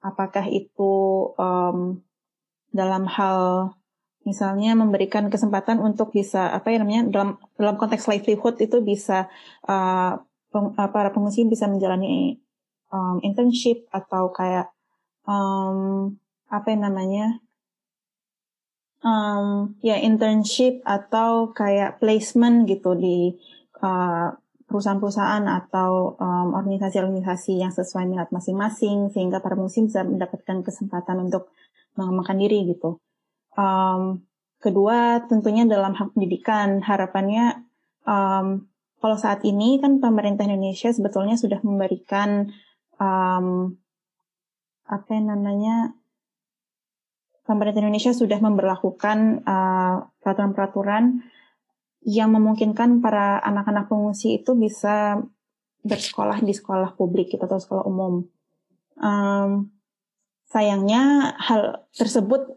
apakah 0.01 0.50
itu 0.50 1.30
um, 1.38 2.01
dalam 2.74 3.06
hal 3.06 3.70
misalnya 4.25 4.74
memberikan 4.74 5.30
kesempatan 5.30 5.77
untuk 5.77 6.10
bisa 6.10 6.58
apa 6.58 6.74
ya 6.74 6.82
namanya 6.82 7.06
dalam 7.06 7.30
dalam 7.53 7.77
konteks 7.77 8.10
livelihood 8.10 8.58
itu 8.58 8.82
bisa 8.82 9.30
uh, 9.70 10.18
peng, 10.50 10.74
uh, 10.74 10.89
para 10.89 11.13
pengungsi 11.13 11.46
bisa 11.46 11.70
menjalani 11.70 12.42
um, 12.89 13.22
internship 13.22 13.86
atau 13.94 14.34
kayak 14.34 14.74
um, 15.30 16.18
apa 16.53 16.69
yang 16.69 16.86
namanya 16.86 17.41
um, 19.01 19.74
ya 19.81 19.98
internship 19.98 20.86
atau 20.86 21.50
kayak 21.50 21.98
placement 21.98 22.69
gitu 22.69 22.93
di 22.93 23.33
uh, 23.81 24.29
perusahaan-perusahaan 24.69 25.45
atau 25.45 26.17
um, 26.17 26.57
organisasi-organisasi 26.57 27.62
yang 27.62 27.69
sesuai 27.69 28.10
minat 28.10 28.29
masing-masing 28.33 29.10
sehingga 29.10 29.41
para 29.41 29.53
pengungsi 29.53 29.86
bisa 29.86 30.01
mendapatkan 30.05 30.65
kesempatan 30.65 31.29
untuk 31.29 31.53
mengembangkan 31.93 32.41
diri 32.41 32.74
gitu. 32.74 32.98
Um, 33.53 34.25
kedua 34.57 35.25
tentunya 35.29 35.67
dalam 35.69 35.93
hak 35.93 36.17
pendidikan 36.17 36.81
harapannya 36.81 37.67
um, 38.07 38.65
kalau 39.03 39.19
saat 39.19 39.43
ini 39.43 39.83
kan 39.83 40.00
pemerintah 40.00 40.48
Indonesia 40.48 40.89
sebetulnya 40.89 41.36
sudah 41.36 41.60
memberikan 41.62 42.50
um, 42.98 43.77
apa 44.88 45.12
namanya 45.19 45.91
pemerintah 47.44 47.84
Indonesia 47.84 48.16
sudah 48.16 48.40
memperlakukan 48.40 49.44
uh, 49.44 50.08
peraturan-peraturan 50.24 51.04
uh, 51.04 51.34
yang 52.04 52.36
memungkinkan 52.36 53.00
para 53.00 53.40
anak-anak 53.40 53.88
pengungsi 53.88 54.44
itu 54.44 54.56
bisa 54.60 55.24
bersekolah 55.84 56.40
di 56.44 56.52
sekolah 56.56 56.96
publik 56.96 57.32
gitu, 57.32 57.44
atau 57.44 57.60
sekolah 57.60 57.84
umum. 57.88 58.28
Um, 59.00 59.72
sayangnya 60.52 61.34
hal 61.40 61.88
tersebut 61.96 62.56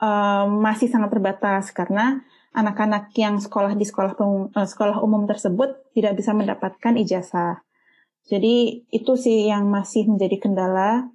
um, 0.00 0.60
masih 0.60 0.88
sangat 0.88 1.12
terbatas 1.12 1.72
karena 1.72 2.22
anak-anak 2.54 3.10
yang 3.18 3.40
sekolah 3.40 3.74
di 3.74 3.84
sekolah 3.88 4.14
uh, 4.16 4.68
sekolah 4.68 5.00
umum 5.00 5.24
tersebut 5.24 5.92
tidak 5.96 6.16
bisa 6.20 6.36
mendapatkan 6.36 6.94
ijazah. 7.00 7.64
Jadi 8.24 8.88
itu 8.88 9.12
sih 9.20 9.48
yang 9.48 9.68
masih 9.68 10.08
menjadi 10.08 10.40
kendala 10.40 11.12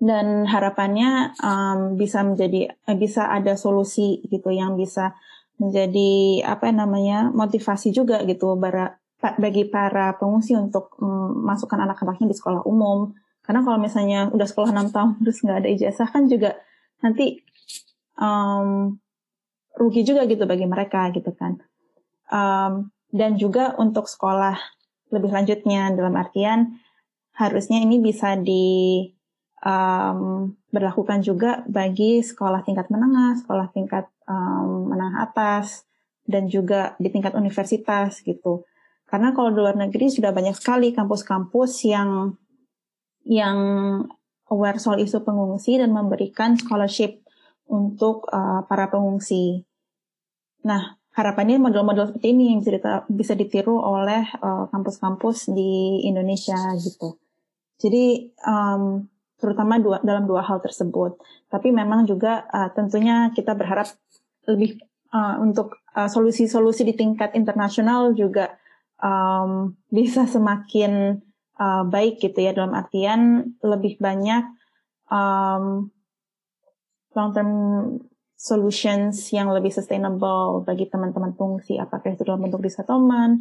dan 0.00 0.46
harapannya 0.48 1.34
um, 1.42 1.98
bisa 1.98 2.22
menjadi 2.22 2.74
uh, 2.86 2.96
bisa 2.96 3.28
ada 3.30 3.54
solusi 3.58 4.22
gitu 4.26 4.50
yang 4.50 4.74
bisa 4.74 5.14
menjadi 5.58 6.42
apa 6.46 6.70
namanya 6.74 7.30
motivasi 7.30 7.94
juga 7.94 8.22
gitu 8.26 8.58
para, 8.58 8.98
bagi 9.38 9.64
para 9.70 10.18
pengungsi 10.18 10.58
untuk 10.58 10.98
um, 10.98 11.46
masukkan 11.46 11.78
anak-anaknya 11.78 12.30
di 12.30 12.36
sekolah 12.36 12.66
umum. 12.66 13.14
Karena 13.44 13.60
kalau 13.60 13.76
misalnya 13.76 14.32
udah 14.32 14.48
sekolah 14.48 14.72
6 14.72 14.94
tahun 14.94 15.10
terus 15.20 15.38
nggak 15.44 15.58
ada 15.62 15.68
ijazah 15.68 16.08
kan 16.08 16.24
juga 16.26 16.56
nanti 17.04 17.44
um, 18.16 18.96
rugi 19.76 20.02
juga 20.06 20.24
gitu 20.24 20.48
bagi 20.48 20.66
mereka 20.66 21.12
gitu 21.12 21.30
kan. 21.36 21.60
Um, 22.32 22.90
dan 23.14 23.38
juga 23.38 23.78
untuk 23.78 24.10
sekolah 24.10 24.58
lebih 25.14 25.30
lanjutnya 25.30 25.94
dalam 25.94 26.18
artian 26.18 26.82
harusnya 27.38 27.82
ini 27.82 28.02
bisa 28.02 28.34
di 28.38 29.06
um, 29.64 30.52
berlakukan 30.68 31.24
juga 31.24 31.64
bagi 31.64 32.20
sekolah 32.20 32.60
tingkat 32.62 32.92
menengah, 32.92 33.40
sekolah 33.40 33.72
tingkat 33.72 34.06
um, 34.28 34.92
menengah 34.92 35.24
atas, 35.24 35.88
dan 36.28 36.46
juga 36.52 36.92
di 37.00 37.08
tingkat 37.08 37.32
universitas 37.32 38.20
gitu. 38.20 38.68
Karena 39.08 39.32
kalau 39.32 39.52
di 39.52 39.58
luar 39.60 39.76
negeri 39.76 40.12
sudah 40.12 40.32
banyak 40.32 40.56
sekali 40.56 40.92
kampus-kampus 40.92 41.88
yang 41.88 42.36
yang 43.24 43.58
aware 44.52 44.76
soal 44.76 45.00
isu 45.00 45.24
pengungsi 45.24 45.80
dan 45.80 45.92
memberikan 45.92 46.60
scholarship 46.60 47.24
untuk 47.64 48.28
uh, 48.28 48.68
para 48.68 48.92
pengungsi. 48.92 49.64
Nah, 50.68 51.00
harapannya 51.16 51.56
model-model 51.56 52.12
seperti 52.12 52.36
ini 52.36 52.52
yang 52.52 52.60
bisa, 52.60 53.04
bisa 53.08 53.32
ditiru 53.32 53.80
oleh 53.80 54.28
uh, 54.44 54.68
kampus-kampus 54.68 55.48
uh, 55.48 55.52
di 55.56 56.04
Indonesia 56.04 56.58
gitu. 56.76 57.16
Jadi 57.80 58.32
um, 58.44 59.08
terutama 59.44 59.76
dua, 59.76 60.00
dalam 60.00 60.24
dua 60.24 60.40
hal 60.40 60.64
tersebut. 60.64 61.20
Tapi 61.52 61.68
memang 61.68 62.08
juga 62.08 62.48
uh, 62.48 62.72
tentunya 62.72 63.28
kita 63.36 63.52
berharap 63.52 63.92
lebih 64.48 64.80
uh, 65.12 65.36
untuk 65.44 65.76
solusi-solusi 65.92 66.82
uh, 66.82 66.88
di 66.88 66.94
tingkat 66.96 67.36
internasional 67.36 68.16
juga 68.16 68.56
um, 69.04 69.76
bisa 69.92 70.24
semakin 70.24 71.20
uh, 71.60 71.84
baik 71.84 72.24
gitu 72.24 72.40
ya 72.40 72.56
dalam 72.56 72.72
artian 72.72 73.52
lebih 73.60 74.00
banyak 74.00 74.48
um, 75.12 75.92
long 77.14 77.30
term 77.30 77.50
solutions 78.34 79.32
yang 79.32 79.48
lebih 79.48 79.72
sustainable 79.72 80.66
bagi 80.66 80.90
teman-teman 80.90 81.32
fungsi, 81.32 81.80
apakah 81.80 82.12
itu 82.12 82.26
dalam 82.26 82.44
bentuk 82.44 82.60
resettlement 82.60 83.40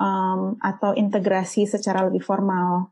um, 0.00 0.56
atau 0.62 0.96
integrasi 0.96 1.68
secara 1.68 2.06
lebih 2.08 2.24
formal. 2.24 2.88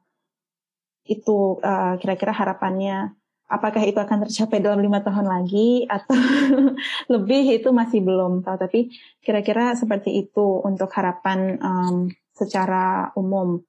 Itu 1.06 1.62
uh, 1.62 1.94
kira-kira 2.02 2.34
harapannya. 2.34 3.14
Apakah 3.46 3.78
itu 3.86 4.02
akan 4.02 4.26
tercapai 4.26 4.58
dalam 4.58 4.82
lima 4.82 4.98
tahun 5.06 5.30
lagi 5.30 5.86
atau 5.86 6.18
lebih 7.14 7.62
itu 7.62 7.70
masih 7.70 8.02
belum 8.02 8.42
tahu. 8.42 8.56
Tapi 8.58 8.80
kira-kira 9.22 9.78
seperti 9.78 10.26
itu 10.26 10.66
untuk 10.66 10.90
harapan 10.90 11.54
um, 11.62 12.10
secara 12.34 13.14
umum. 13.14 13.62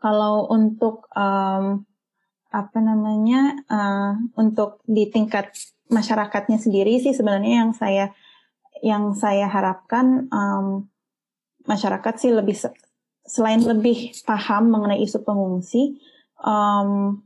Kalau 0.00 0.48
untuk 0.52 1.08
um, 1.16 1.84
apa 2.50 2.78
namanya 2.82 3.62
uh, 3.70 4.18
untuk 4.34 4.82
di 4.84 5.06
tingkat 5.06 5.54
masyarakatnya 5.86 6.58
sendiri 6.58 6.98
sih 6.98 7.14
sebenarnya 7.14 7.62
yang 7.62 7.72
saya 7.74 8.06
yang 8.82 9.14
saya 9.14 9.46
harapkan 9.46 10.26
um, 10.34 10.90
masyarakat 11.68 12.14
sih 12.18 12.34
lebih 12.34 12.56
selain 13.22 13.62
lebih 13.62 14.14
paham 14.26 14.72
mengenai 14.72 14.98
isu 15.04 15.22
pengungsi 15.22 16.00
um, 16.44 17.20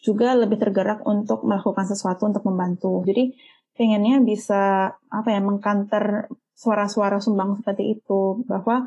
juga 0.00 0.36
lebih 0.36 0.60
tergerak 0.60 1.00
untuk 1.08 1.42
melakukan 1.44 1.88
sesuatu 1.88 2.28
untuk 2.28 2.44
membantu. 2.44 3.02
Jadi 3.08 3.34
pengennya 3.74 4.20
bisa 4.22 4.92
apa 4.94 5.28
ya 5.32 5.40
mengkanter 5.40 6.28
suara-suara 6.54 7.18
sumbang 7.18 7.58
seperti 7.58 7.98
itu 7.98 8.44
bahwa 8.46 8.86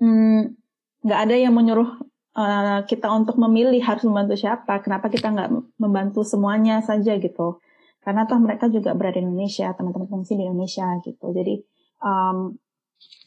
hmm, 0.00 0.56
nggak 1.04 1.18
hmm, 1.18 1.26
ada 1.28 1.36
yang 1.36 1.52
menyuruh 1.52 1.90
uh, 2.38 2.80
kita 2.88 3.10
untuk 3.12 3.36
memilih 3.36 3.82
harus 3.82 4.06
membantu 4.06 4.38
siapa. 4.38 4.80
Kenapa 4.80 5.10
kita 5.12 5.28
nggak 5.34 5.50
membantu 5.76 6.24
semuanya 6.24 6.80
saja 6.80 7.18
gitu? 7.18 7.60
karena 8.08 8.24
toh 8.24 8.40
mereka 8.40 8.72
juga 8.72 8.96
berada 8.96 9.20
di 9.20 9.28
Indonesia 9.28 9.68
teman-teman 9.76 10.08
fungsi 10.08 10.38
di 10.38 10.48
Indonesia 10.48 10.96
gitu 11.04 11.28
jadi 11.28 11.60
um, 12.00 12.56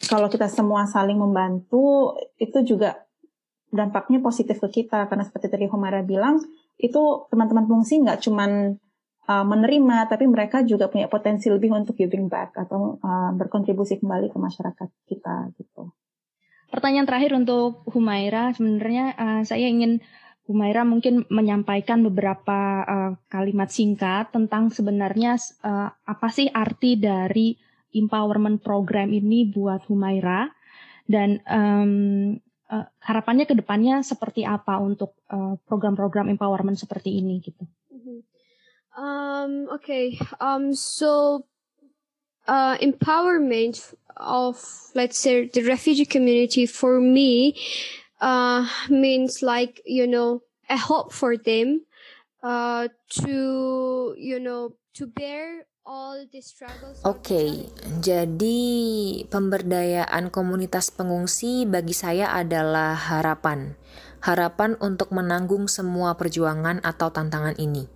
kalau 0.09 0.25
kita 0.25 0.49
semua 0.49 0.89
saling 0.89 1.21
membantu 1.21 2.17
itu 2.41 2.65
juga 2.65 2.97
dampaknya 3.71 4.19
positif 4.19 4.59
ke 4.59 4.83
kita. 4.83 5.07
Karena 5.07 5.23
seperti 5.23 5.47
tadi 5.47 5.65
Homara 5.71 6.03
bilang 6.03 6.43
itu 6.77 7.01
teman-teman 7.31 7.65
fungsi 7.65 8.03
nggak 8.03 8.19
cuman 8.21 8.77
uh, 9.31 9.45
menerima 9.45 10.11
tapi 10.11 10.25
mereka 10.27 10.65
juga 10.65 10.91
punya 10.91 11.07
potensi 11.07 11.47
lebih 11.47 11.71
untuk 11.71 11.95
giving 11.95 12.27
back 12.27 12.57
atau 12.57 12.99
uh, 12.99 13.31
berkontribusi 13.33 14.01
kembali 14.01 14.29
ke 14.33 14.37
masyarakat 14.37 14.89
kita 15.07 15.55
gitu. 15.57 15.93
Pertanyaan 16.71 17.07
terakhir 17.07 17.35
untuk 17.35 17.83
Humaira. 17.91 18.55
Sebenarnya 18.55 19.15
uh, 19.15 19.41
saya 19.43 19.67
ingin 19.67 19.99
Humaira 20.47 20.83
mungkin 20.87 21.27
menyampaikan 21.31 22.01
beberapa 22.01 22.59
uh, 22.83 23.11
kalimat 23.27 23.69
singkat 23.69 24.31
tentang 24.33 24.71
sebenarnya 24.71 25.37
uh, 25.63 25.91
apa 25.91 26.27
sih 26.31 26.49
arti 26.49 26.97
dari 26.97 27.55
empowerment 27.91 28.63
program 28.63 29.11
ini 29.11 29.51
buat 29.51 29.83
Humaira. 29.91 30.47
Dan 31.03 31.43
um, 31.43 32.39
uh, 32.71 32.87
harapannya 33.03 33.43
ke 33.43 33.53
depannya 33.53 33.99
seperti 34.01 34.47
apa 34.47 34.79
untuk 34.79 35.13
program-program 35.67 36.31
uh, 36.31 36.33
empowerment 36.33 36.79
seperti 36.79 37.19
ini 37.19 37.43
gitu. 37.43 37.67
Mm-hmm. 37.91 38.17
Um, 38.95 39.51
okay, 39.71 40.19
um, 40.39 40.73
so 40.75 41.43
uh, 42.47 42.75
empowerment 42.79 43.93
of 44.17 44.59
let's 44.95 45.17
say 45.17 45.47
the 45.47 45.63
refugee 45.63 46.05
community 46.05 46.65
for 46.65 46.99
me 46.99 47.55
uh, 48.19 48.67
means 48.89 49.41
like 49.41 49.81
you 49.85 50.07
know 50.07 50.41
a 50.69 50.77
hope 50.77 51.13
for 51.13 51.37
them 51.37 51.85
uh, 52.43 52.87
to 53.09 54.15
you 54.17 54.39
know 54.39 54.75
to 54.93 55.07
bear 55.07 55.65
Oke, 55.81 57.01
okay, 57.05 57.49
jadi 58.05 58.61
pemberdayaan 59.25 60.29
komunitas 60.29 60.93
pengungsi 60.93 61.65
bagi 61.65 61.97
saya 61.97 62.29
adalah 62.37 62.93
harapan. 62.93 63.73
Harapan 64.21 64.77
untuk 64.77 65.09
menanggung 65.09 65.65
semua 65.65 66.13
perjuangan 66.21 66.85
atau 66.85 67.09
tantangan 67.09 67.57
ini. 67.57 67.89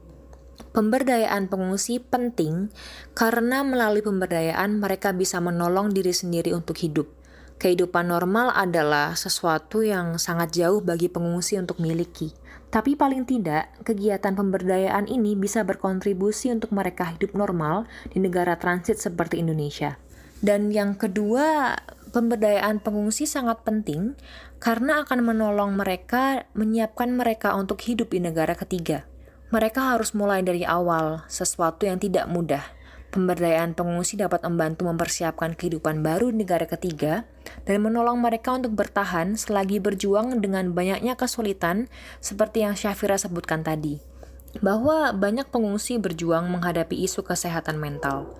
Pemberdayaan 0.73 1.45
pengungsi 1.45 2.01
penting 2.01 2.73
karena 3.13 3.61
melalui 3.61 4.01
pemberdayaan 4.01 4.81
mereka 4.81 5.13
bisa 5.13 5.37
menolong 5.37 5.93
diri 5.93 6.11
sendiri 6.11 6.57
untuk 6.57 6.81
hidup 6.81 7.05
Kehidupan 7.55 8.11
normal 8.11 8.51
adalah 8.51 9.15
sesuatu 9.15 9.79
yang 9.79 10.19
sangat 10.19 10.51
jauh 10.51 10.83
bagi 10.83 11.07
pengungsi 11.07 11.55
untuk 11.55 11.79
miliki. 11.79 12.35
Tapi 12.75 12.99
paling 12.99 13.23
tidak, 13.23 13.71
kegiatan 13.87 14.35
pemberdayaan 14.35 15.07
ini 15.07 15.31
bisa 15.39 15.63
berkontribusi 15.63 16.51
untuk 16.51 16.75
mereka 16.75 17.07
hidup 17.07 17.31
normal 17.31 17.87
di 18.11 18.19
negara 18.19 18.59
transit 18.59 18.99
seperti 18.99 19.39
Indonesia. 19.39 19.95
Dan 20.43 20.75
yang 20.75 20.99
kedua, 20.99 21.79
pemberdayaan 22.11 22.83
pengungsi 22.83 23.31
sangat 23.31 23.63
penting 23.63 24.19
karena 24.59 25.07
akan 25.07 25.23
menolong 25.23 25.79
mereka 25.79 26.51
menyiapkan 26.51 27.15
mereka 27.15 27.55
untuk 27.55 27.79
hidup 27.79 28.11
di 28.11 28.19
negara 28.19 28.59
ketiga. 28.59 29.07
Mereka 29.55 29.95
harus 29.95 30.11
mulai 30.11 30.43
dari 30.43 30.67
awal, 30.67 31.23
sesuatu 31.31 31.87
yang 31.87 31.95
tidak 31.95 32.27
mudah. 32.27 32.67
Pemberdayaan 33.13 33.77
pengungsi 33.77 34.19
dapat 34.19 34.43
membantu 34.43 34.89
mempersiapkan 34.89 35.55
kehidupan 35.55 36.03
baru 36.03 36.33
di 36.33 36.43
negara 36.43 36.67
ketiga 36.67 37.23
dan 37.63 37.85
menolong 37.85 38.19
mereka 38.19 38.57
untuk 38.57 38.75
bertahan 38.75 39.39
selagi 39.39 39.79
berjuang 39.79 40.41
dengan 40.43 40.75
banyaknya 40.75 41.15
kesulitan 41.15 41.87
seperti 42.19 42.65
yang 42.65 42.75
Syafira 42.75 43.15
sebutkan 43.15 43.63
tadi. 43.63 44.01
Bahwa 44.59 45.11
banyak 45.15 45.47
pengungsi 45.47 45.99
berjuang 45.99 46.47
menghadapi 46.51 46.95
isu 47.07 47.23
kesehatan 47.23 47.79
mental. 47.79 48.35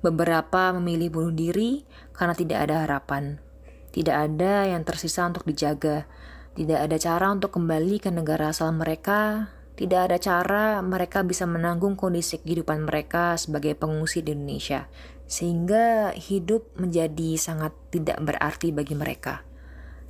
Beberapa 0.00 0.76
memilih 0.76 1.10
bunuh 1.10 1.34
diri 1.34 1.82
karena 2.14 2.36
tidak 2.36 2.68
ada 2.68 2.86
harapan. 2.86 3.42
Tidak 3.90 4.14
ada 4.14 4.68
yang 4.68 4.84
tersisa 4.84 5.24
untuk 5.26 5.48
dijaga. 5.48 6.06
Tidak 6.54 6.78
ada 6.78 6.96
cara 7.00 7.32
untuk 7.32 7.50
kembali 7.54 7.98
ke 8.02 8.10
negara 8.12 8.52
asal 8.52 8.70
mereka. 8.76 9.50
Tidak 9.78 10.10
ada 10.10 10.18
cara 10.18 10.82
mereka 10.82 11.22
bisa 11.22 11.46
menanggung 11.46 11.94
kondisi 11.94 12.42
kehidupan 12.42 12.82
mereka 12.82 13.38
sebagai 13.38 13.78
pengungsi 13.78 14.26
di 14.26 14.34
Indonesia, 14.34 14.90
sehingga 15.30 16.10
hidup 16.18 16.74
menjadi 16.74 17.38
sangat 17.38 17.70
tidak 17.94 18.18
berarti 18.18 18.74
bagi 18.74 18.98
mereka. 18.98 19.46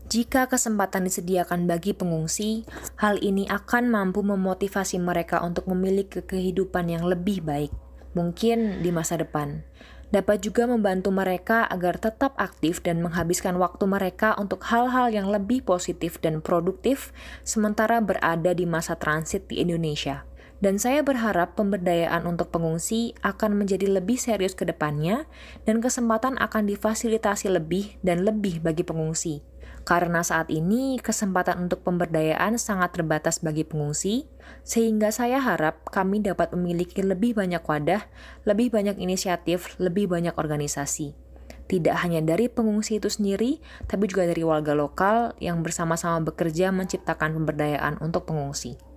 Jika 0.09 0.49
kesempatan 0.49 1.05
disediakan 1.05 1.69
bagi 1.69 1.93
pengungsi, 1.93 2.65
hal 2.97 3.21
ini 3.21 3.45
akan 3.45 3.93
mampu 3.93 4.25
memotivasi 4.25 4.97
mereka 5.05 5.45
untuk 5.45 5.69
memiliki 5.69 6.25
kehidupan 6.25 6.89
yang 6.89 7.05
lebih 7.05 7.45
baik, 7.45 7.69
mungkin 8.17 8.81
di 8.85 8.91
masa 8.93 9.21
depan 9.21 9.65
dapat 10.09 10.41
juga 10.41 10.65
membantu 10.65 11.13
mereka 11.13 11.69
agar 11.69 12.01
tetap 12.01 12.33
aktif 12.41 12.81
dan 12.81 13.05
menghabiskan 13.05 13.61
waktu 13.61 13.85
mereka 13.85 14.33
untuk 14.41 14.65
hal-hal 14.73 15.13
yang 15.13 15.29
lebih 15.29 15.61
positif 15.61 16.17
dan 16.25 16.41
produktif 16.41 17.13
sementara 17.45 18.01
berada 18.01 18.57
di 18.57 18.65
masa 18.65 18.97
transit 18.97 19.45
di 19.53 19.61
Indonesia. 19.61 20.25
Dan 20.59 20.75
saya 20.75 21.07
berharap 21.07 21.55
pemberdayaan 21.55 22.27
untuk 22.27 22.51
pengungsi 22.51 23.15
akan 23.23 23.63
menjadi 23.63 23.87
lebih 23.87 24.19
serius 24.19 24.59
ke 24.59 24.67
depannya 24.67 25.31
dan 25.63 25.79
kesempatan 25.79 26.35
akan 26.35 26.67
difasilitasi 26.67 27.47
lebih 27.47 27.95
dan 28.03 28.27
lebih 28.27 28.59
bagi 28.59 28.83
pengungsi. 28.83 29.39
Karena 29.89 30.21
saat 30.21 30.53
ini 30.53 31.01
kesempatan 31.01 31.65
untuk 31.65 31.81
pemberdayaan 31.81 32.61
sangat 32.61 32.93
terbatas 32.93 33.41
bagi 33.41 33.65
pengungsi, 33.65 34.29
sehingga 34.61 35.09
saya 35.09 35.41
harap 35.41 35.89
kami 35.89 36.21
dapat 36.21 36.53
memiliki 36.53 37.01
lebih 37.01 37.33
banyak 37.33 37.65
wadah, 37.65 38.05
lebih 38.45 38.69
banyak 38.69 39.01
inisiatif, 39.01 39.81
lebih 39.81 40.13
banyak 40.13 40.37
organisasi. 40.37 41.17
Tidak 41.73 41.97
hanya 42.05 42.21
dari 42.21 42.53
pengungsi 42.53 43.01
itu 43.01 43.09
sendiri, 43.09 43.65
tapi 43.89 44.13
juga 44.13 44.29
dari 44.29 44.45
warga 44.45 44.77
lokal 44.77 45.33
yang 45.41 45.65
bersama-sama 45.65 46.21
bekerja 46.21 46.69
menciptakan 46.69 47.33
pemberdayaan 47.41 47.97
untuk 48.05 48.29
pengungsi. 48.29 48.88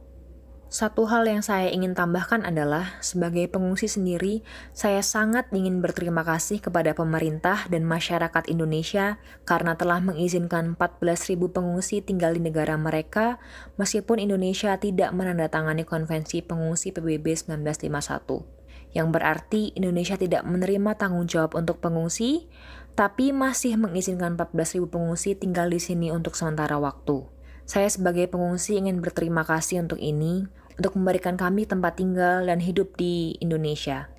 Satu 0.71 1.03
hal 1.03 1.27
yang 1.27 1.43
saya 1.43 1.67
ingin 1.67 1.91
tambahkan 1.91 2.47
adalah, 2.47 2.95
sebagai 3.03 3.43
pengungsi 3.51 3.91
sendiri, 3.91 4.39
saya 4.71 5.03
sangat 5.03 5.51
ingin 5.51 5.83
berterima 5.83 6.23
kasih 6.23 6.63
kepada 6.63 6.95
pemerintah 6.95 7.67
dan 7.67 7.83
masyarakat 7.83 8.47
Indonesia 8.47 9.19
karena 9.43 9.75
telah 9.75 9.99
mengizinkan 9.99 10.79
14.000 10.79 11.51
pengungsi 11.51 11.99
tinggal 11.99 12.39
di 12.39 12.47
negara 12.47 12.79
mereka, 12.79 13.35
meskipun 13.75 14.23
Indonesia 14.23 14.79
tidak 14.79 15.11
menandatangani 15.11 15.83
Konvensi 15.83 16.39
Pengungsi 16.39 16.95
PBB 16.95 17.35
1951. 17.35 18.95
Yang 18.95 19.07
berarti 19.11 19.75
Indonesia 19.75 20.15
tidak 20.15 20.47
menerima 20.47 20.95
tanggung 20.95 21.27
jawab 21.27 21.59
untuk 21.59 21.83
pengungsi, 21.83 22.47
tapi 22.95 23.35
masih 23.35 23.75
mengizinkan 23.75 24.39
14.000 24.39 24.87
pengungsi 24.87 25.35
tinggal 25.35 25.67
di 25.67 25.83
sini 25.83 26.15
untuk 26.15 26.31
sementara 26.39 26.79
waktu. 26.79 27.27
Saya 27.67 27.91
sebagai 27.91 28.31
pengungsi 28.31 28.79
ingin 28.79 28.99
berterima 28.99 29.43
kasih 29.47 29.83
untuk 29.83 29.99
ini, 29.99 30.47
untuk 30.81 30.97
memberikan 30.97 31.37
kami 31.37 31.69
tempat 31.69 32.01
tinggal 32.01 32.41
dan 32.49 32.57
hidup 32.57 32.97
di 32.97 33.37
Indonesia. 33.37 34.09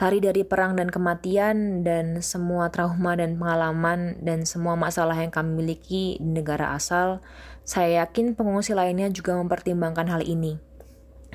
Lari 0.00 0.20
dari 0.20 0.44
perang 0.48 0.76
dan 0.76 0.88
kematian 0.88 1.84
dan 1.84 2.24
semua 2.24 2.72
trauma 2.72 3.16
dan 3.16 3.36
pengalaman 3.36 4.16
dan 4.24 4.48
semua 4.48 4.80
masalah 4.80 5.16
yang 5.16 5.28
kami 5.28 5.56
miliki 5.60 6.16
di 6.16 6.40
negara 6.40 6.72
asal, 6.72 7.20
saya 7.68 8.04
yakin 8.04 8.32
pengungsi 8.32 8.72
lainnya 8.72 9.12
juga 9.12 9.36
mempertimbangkan 9.36 10.08
hal 10.08 10.24
ini. 10.24 10.56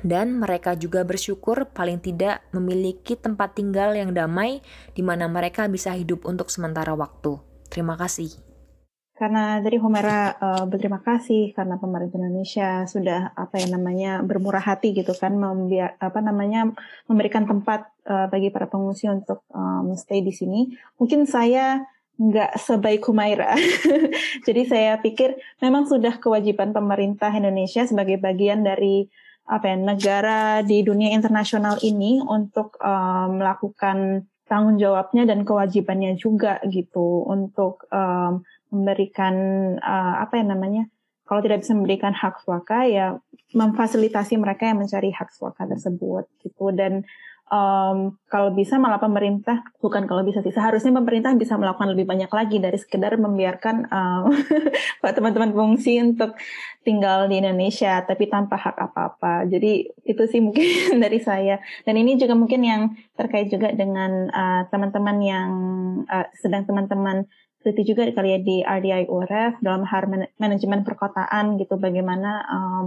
Dan 0.02 0.42
mereka 0.42 0.74
juga 0.74 1.06
bersyukur 1.06 1.70
paling 1.70 2.02
tidak 2.02 2.42
memiliki 2.50 3.14
tempat 3.14 3.54
tinggal 3.54 3.94
yang 3.94 4.10
damai 4.10 4.66
di 4.98 5.02
mana 5.06 5.30
mereka 5.30 5.70
bisa 5.70 5.94
hidup 5.94 6.26
untuk 6.26 6.50
sementara 6.50 6.90
waktu. 6.98 7.38
Terima 7.70 7.94
kasih. 7.94 8.51
Karena 9.12 9.60
dari 9.60 9.76
Homera 9.76 10.32
uh, 10.34 10.64
berterima 10.64 10.98
kasih 11.04 11.52
karena 11.52 11.76
pemerintah 11.76 12.16
Indonesia 12.16 12.88
sudah 12.88 13.36
apa 13.36 13.60
ya 13.60 13.68
namanya 13.68 14.24
bermurah 14.24 14.64
hati 14.64 14.96
gitu 14.96 15.12
kan 15.12 15.36
membiar, 15.36 16.00
apa 16.00 16.18
namanya 16.24 16.72
memberikan 17.06 17.44
tempat 17.44 17.92
uh, 18.08 18.26
bagi 18.32 18.48
para 18.48 18.66
pengungsi 18.66 19.12
untuk 19.12 19.44
um, 19.52 19.92
stay 19.94 20.24
di 20.24 20.32
sini. 20.32 20.72
Mungkin 20.96 21.28
saya 21.28 21.84
nggak 22.16 22.56
sebaik 22.56 23.04
Humaira. 23.04 23.52
Jadi 24.46 24.62
saya 24.64 24.96
pikir 24.96 25.36
memang 25.60 25.84
sudah 25.84 26.16
kewajiban 26.16 26.72
pemerintah 26.72 27.32
Indonesia 27.36 27.84
sebagai 27.84 28.16
bagian 28.16 28.64
dari 28.64 29.08
apa 29.42 29.74
ya 29.74 29.76
negara 29.76 30.40
di 30.62 30.86
dunia 30.86 31.10
internasional 31.12 31.76
ini 31.82 32.22
untuk 32.22 32.78
um, 32.78 33.42
melakukan 33.42 34.24
tanggung 34.46 34.78
jawabnya 34.78 35.24
dan 35.24 35.42
kewajibannya 35.42 36.14
juga 36.14 36.62
gitu 36.68 37.26
untuk 37.26 37.88
um, 37.90 38.44
memberikan 38.72 39.34
uh, 39.78 40.24
apa 40.24 40.40
ya 40.40 40.44
namanya 40.48 40.88
kalau 41.28 41.40
tidak 41.44 41.62
bisa 41.62 41.72
memberikan 41.72 42.12
hak 42.12 42.42
suaka 42.42 42.84
ya 42.88 43.16
memfasilitasi 43.54 44.36
mereka 44.36 44.68
yang 44.68 44.82
mencari 44.82 45.14
hak 45.14 45.30
suaka 45.32 45.64
tersebut 45.64 46.28
gitu. 46.42 46.74
Dan 46.74 47.06
um, 47.48 48.16
kalau 48.26 48.50
bisa 48.52 48.76
malah 48.76 48.98
pemerintah 48.98 49.64
bukan 49.78 50.08
kalau 50.08 50.26
bisa 50.26 50.44
sih 50.44 50.52
seharusnya 50.52 50.92
pemerintah 50.92 51.32
bisa 51.38 51.54
melakukan 51.56 51.92
lebih 51.94 52.08
banyak 52.08 52.28
lagi 52.32 52.56
dari 52.58 52.76
sekedar 52.80 53.16
membiarkan 53.16 53.76
um, 53.92 54.32
teman-teman 55.16 55.52
pengungsi 55.56 56.00
untuk 56.00 56.36
tinggal 56.82 57.28
di 57.30 57.38
Indonesia 57.38 58.02
tapi 58.02 58.26
tanpa 58.26 58.58
hak 58.58 58.76
apa-apa. 58.76 59.46
Jadi 59.46 59.88
itu 60.04 60.22
sih 60.26 60.40
mungkin 60.42 61.00
dari 61.04 61.16
saya. 61.22 61.60
Dan 61.86 61.96
ini 61.96 62.18
juga 62.18 62.34
mungkin 62.34 62.60
yang 62.60 62.82
terkait 63.14 63.52
juga 63.52 63.70
dengan 63.72 64.26
uh, 64.32 64.68
teman-teman 64.68 65.16
uh, 65.16 65.24
yang 65.24 65.50
uh, 66.08 66.26
sedang 66.36 66.66
teman-teman 66.66 67.24
teliti 67.62 67.94
juga 67.94 68.10
kali 68.10 68.28
ya 68.34 68.38
di 68.42 68.56
RDI 68.60 69.06
URF 69.06 69.62
dalam 69.62 69.86
hal 69.86 70.10
manajemen 70.36 70.82
perkotaan 70.82 71.56
gitu 71.56 71.78
bagaimana 71.78 72.42
um, 72.50 72.84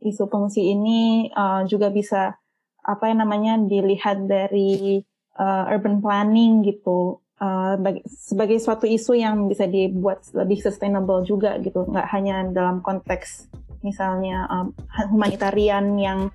isu 0.00 0.30
pengungsi 0.30 0.70
ini 0.70 1.28
uh, 1.34 1.66
juga 1.66 1.90
bisa 1.90 2.38
apa 2.84 3.10
yang 3.10 3.24
namanya 3.24 3.58
dilihat 3.58 4.28
dari 4.28 5.02
uh, 5.40 5.64
urban 5.72 5.98
planning 5.98 6.62
gitu 6.62 7.18
uh, 7.40 7.74
sebagai 8.06 8.60
suatu 8.60 8.84
isu 8.86 9.16
yang 9.18 9.48
bisa 9.48 9.64
dibuat 9.66 10.22
lebih 10.36 10.60
sustainable 10.60 11.24
juga 11.24 11.56
gitu 11.58 11.88
nggak 11.88 12.08
hanya 12.12 12.44
dalam 12.52 12.84
konteks 12.84 13.48
misalnya 13.84 14.48
um, 14.48 14.72
humanitarian 15.12 15.96
yang 16.00 16.32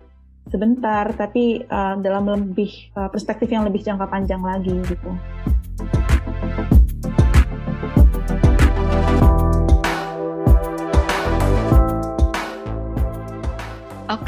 sebentar 0.49 1.13
tapi 1.13 1.61
uh, 1.69 1.97
dalam 2.01 2.25
lebih 2.25 2.93
uh, 2.97 3.09
perspektif 3.09 3.49
yang 3.53 3.65
lebih 3.65 3.85
jangka 3.85 4.09
panjang 4.09 4.41
lagi 4.41 4.73
gitu. 4.89 5.09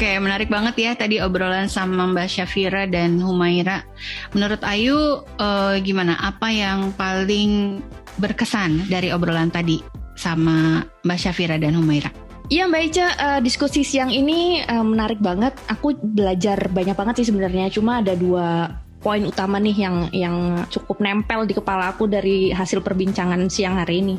Oke, 0.02 0.18
menarik 0.18 0.50
banget 0.50 0.74
ya 0.82 0.92
tadi 0.98 1.22
obrolan 1.22 1.70
sama 1.70 2.10
Mbak 2.10 2.26
Syafira 2.26 2.90
dan 2.90 3.22
Humaira. 3.22 3.86
Menurut 4.34 4.58
Ayu, 4.66 5.22
uh, 5.22 5.78
gimana? 5.78 6.18
Apa 6.18 6.50
yang 6.50 6.90
paling 6.98 7.78
berkesan 8.18 8.90
dari 8.90 9.14
obrolan 9.14 9.54
tadi 9.54 9.78
sama 10.18 10.82
Mbak 11.06 11.18
Syafira 11.22 11.54
dan 11.54 11.78
Humaira? 11.78 12.10
Iya 12.50 12.66
Mbak 12.66 12.82
Ica, 12.82 13.06
uh, 13.14 13.40
diskusi 13.46 13.86
siang 13.86 14.10
ini 14.10 14.66
uh, 14.66 14.82
menarik 14.82 15.22
banget. 15.22 15.54
Aku 15.70 15.94
belajar 15.94 16.58
banyak 16.66 16.98
banget 16.98 17.22
sih 17.22 17.30
sebenarnya. 17.30 17.70
Cuma 17.70 18.02
ada 18.02 18.18
dua 18.18 18.74
poin 18.98 19.22
utama 19.22 19.62
nih 19.62 19.86
yang 19.86 20.10
yang 20.10 20.36
cukup 20.66 20.98
nempel 20.98 21.46
di 21.46 21.54
kepala 21.54 21.94
aku 21.94 22.10
dari 22.10 22.50
hasil 22.50 22.82
perbincangan 22.82 23.46
siang 23.46 23.78
hari 23.78 24.02
ini. 24.02 24.18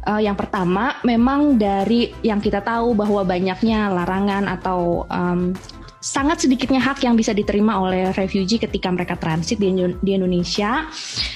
Uh, 0.00 0.20
yang 0.20 0.32
pertama, 0.32 0.96
memang 1.04 1.60
dari 1.60 2.08
yang 2.24 2.40
kita 2.40 2.64
tahu 2.64 2.96
bahwa 2.96 3.20
banyaknya 3.20 3.92
larangan 3.92 4.48
atau 4.48 5.04
um, 5.12 5.52
sangat 6.00 6.48
sedikitnya 6.48 6.80
hak 6.80 7.04
yang 7.04 7.12
bisa 7.12 7.36
diterima 7.36 7.76
oleh 7.76 8.08
refugee 8.16 8.56
ketika 8.56 8.88
mereka 8.88 9.20
transit 9.20 9.60
di, 9.60 9.68
di 10.00 10.10
Indonesia. 10.16 10.88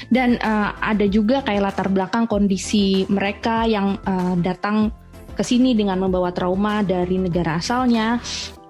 Dan 0.08 0.40
uh, 0.40 0.72
ada 0.80 1.04
juga 1.04 1.44
kayak 1.44 1.62
latar 1.72 1.92
belakang 1.92 2.24
kondisi 2.24 3.04
mereka 3.12 3.68
yang 3.68 4.00
uh, 4.08 4.32
datang 4.40 4.88
ke 5.36 5.44
sini 5.44 5.76
dengan 5.76 6.00
membawa 6.00 6.32
trauma 6.32 6.80
dari 6.80 7.20
negara 7.20 7.60
asalnya. 7.60 8.20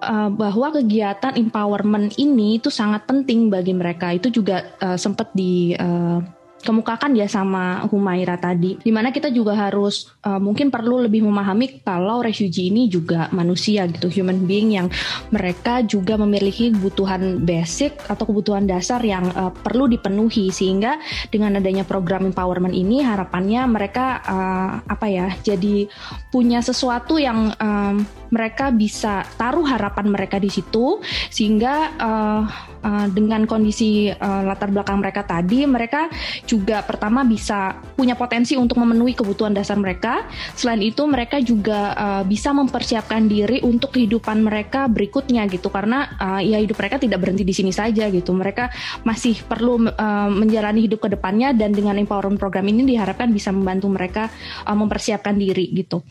Bahwa 0.04 0.68
kegiatan 0.68 1.32
empowerment 1.32 2.20
ini 2.20 2.60
itu 2.60 2.68
sangat 2.68 3.08
penting 3.08 3.48
bagi 3.48 3.72
mereka. 3.72 4.12
Itu 4.12 4.28
juga 4.28 4.76
uh, 4.84 5.00
sempat 5.00 5.32
di 5.32 5.72
uh, 5.80 6.20
kemukakan 6.64 7.12
ya 7.14 7.28
sama 7.28 7.84
Humaira 7.86 8.40
tadi. 8.40 8.80
Di 8.80 8.90
mana 8.90 9.12
kita 9.12 9.28
juga 9.28 9.52
harus 9.54 10.10
uh, 10.24 10.40
mungkin 10.40 10.72
perlu 10.72 11.04
lebih 11.04 11.22
memahami 11.22 11.84
kalau 11.84 12.24
refugee 12.24 12.72
ini 12.72 12.88
juga 12.88 13.28
manusia 13.30 13.84
gitu, 13.86 14.08
human 14.08 14.48
being 14.48 14.74
yang 14.74 14.88
mereka 15.28 15.84
juga 15.84 16.16
memiliki 16.16 16.72
kebutuhan 16.72 17.44
basic 17.44 18.00
atau 18.08 18.24
kebutuhan 18.24 18.64
dasar 18.64 19.04
yang 19.04 19.28
uh, 19.36 19.52
perlu 19.52 19.86
dipenuhi 19.86 20.48
sehingga 20.48 20.96
dengan 21.28 21.60
adanya 21.60 21.84
program 21.84 22.26
empowerment 22.26 22.72
ini 22.72 23.04
harapannya 23.04 23.62
mereka 23.68 24.24
uh, 24.24 24.70
apa 24.88 25.06
ya 25.06 25.28
jadi 25.44 25.86
punya 26.32 26.64
sesuatu 26.64 27.20
yang 27.20 27.52
um, 27.60 28.02
mereka 28.34 28.74
bisa 28.74 29.22
taruh 29.38 29.62
harapan 29.62 30.10
mereka 30.10 30.42
di 30.42 30.50
situ 30.50 30.98
sehingga 31.30 31.94
uh, 31.94 32.42
uh, 32.82 33.06
dengan 33.14 33.46
kondisi 33.46 34.10
uh, 34.10 34.42
latar 34.42 34.74
belakang 34.74 34.98
mereka 34.98 35.22
tadi 35.22 35.62
mereka 35.70 36.10
juga 36.44 36.82
pertama 36.82 37.22
bisa 37.22 37.78
punya 37.94 38.18
potensi 38.18 38.58
untuk 38.58 38.82
memenuhi 38.82 39.14
kebutuhan 39.14 39.54
dasar 39.54 39.78
mereka 39.78 40.26
selain 40.58 40.82
itu 40.82 41.06
mereka 41.06 41.38
juga 41.38 41.94
uh, 41.94 42.22
bisa 42.26 42.50
mempersiapkan 42.50 43.30
diri 43.30 43.62
untuk 43.62 43.94
kehidupan 43.94 44.42
mereka 44.42 44.90
berikutnya 44.90 45.46
gitu 45.46 45.70
karena 45.70 46.18
uh, 46.18 46.42
ya 46.42 46.58
hidup 46.58 46.74
mereka 46.76 46.98
tidak 46.98 47.22
berhenti 47.22 47.46
di 47.46 47.54
sini 47.54 47.70
saja 47.70 48.10
gitu 48.10 48.34
mereka 48.34 48.74
masih 49.06 49.38
perlu 49.46 49.86
uh, 49.86 50.28
menjalani 50.28 50.90
hidup 50.90 51.06
ke 51.06 51.08
depannya 51.14 51.54
dan 51.54 51.70
dengan 51.70 51.94
empowerment 51.96 52.42
program 52.42 52.66
ini 52.66 52.82
diharapkan 52.84 53.30
bisa 53.30 53.54
membantu 53.54 53.86
mereka 53.92 54.26
uh, 54.66 54.74
mempersiapkan 54.74 55.38
diri 55.38 55.70
gitu. 55.70 56.02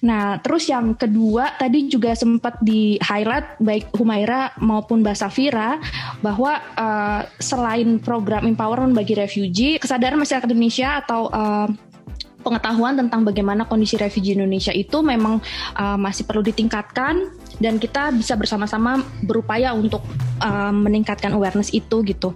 Nah, 0.00 0.40
terus 0.40 0.64
yang 0.72 0.96
kedua 0.96 1.60
tadi 1.60 1.69
juga 1.78 2.16
sempat 2.18 2.58
di 2.58 2.98
highlight 2.98 3.60
baik 3.62 3.94
Humaira 3.94 4.50
maupun 4.58 5.06
Mbak 5.06 5.16
Safira 5.16 5.78
bahwa 6.24 6.58
uh, 6.74 7.22
selain 7.38 8.02
program 8.02 8.48
empowerment 8.48 8.96
bagi 8.96 9.14
refugee, 9.14 9.78
kesadaran 9.78 10.18
masyarakat 10.18 10.50
Indonesia 10.50 10.98
atau 11.04 11.30
uh, 11.30 11.68
pengetahuan 12.40 12.96
tentang 12.96 13.22
bagaimana 13.22 13.68
kondisi 13.68 14.00
refugee 14.00 14.32
Indonesia 14.34 14.72
itu 14.72 15.04
memang 15.04 15.38
uh, 15.76 15.98
masih 16.00 16.24
perlu 16.24 16.40
ditingkatkan 16.40 17.28
dan 17.60 17.76
kita 17.76 18.10
bisa 18.16 18.34
bersama-sama 18.34 19.04
berupaya 19.20 19.76
untuk 19.76 20.00
uh, 20.40 20.72
meningkatkan 20.72 21.36
awareness 21.36 21.70
itu 21.76 22.00
gitu. 22.08 22.32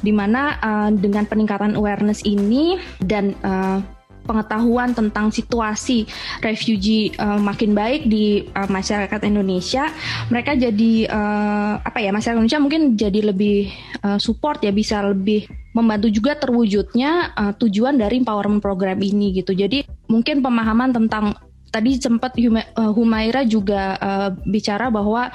Di 0.00 0.14
mana 0.14 0.56
uh, 0.62 0.90
dengan 0.94 1.26
peningkatan 1.26 1.74
awareness 1.74 2.22
ini 2.22 2.78
dan 3.02 3.34
uh, 3.42 3.82
pengetahuan 4.28 4.92
tentang 4.92 5.32
situasi 5.32 6.04
refugee 6.44 7.16
uh, 7.16 7.40
makin 7.40 7.72
baik 7.72 8.04
di 8.04 8.44
uh, 8.52 8.68
masyarakat 8.68 9.24
Indonesia, 9.24 9.88
mereka 10.28 10.52
jadi 10.52 11.08
uh, 11.08 11.80
apa 11.80 11.98
ya 12.04 12.12
masyarakat 12.12 12.36
Indonesia 12.36 12.60
mungkin 12.60 12.82
jadi 13.00 13.32
lebih 13.32 13.72
uh, 14.04 14.20
support 14.20 14.60
ya 14.60 14.68
bisa 14.68 15.00
lebih 15.00 15.48
membantu 15.72 16.12
juga 16.12 16.36
terwujudnya 16.36 17.32
uh, 17.32 17.52
tujuan 17.56 17.96
dari 17.96 18.20
empowerment 18.20 18.60
program 18.60 19.00
ini 19.00 19.32
gitu. 19.32 19.56
Jadi 19.56 19.88
mungkin 20.12 20.44
pemahaman 20.44 20.92
tentang 20.92 21.32
tadi 21.68 22.00
sempat 22.00 22.32
Humaira 22.76 23.44
juga 23.44 23.96
uh, 24.00 24.30
bicara 24.48 24.88
bahwa 24.88 25.28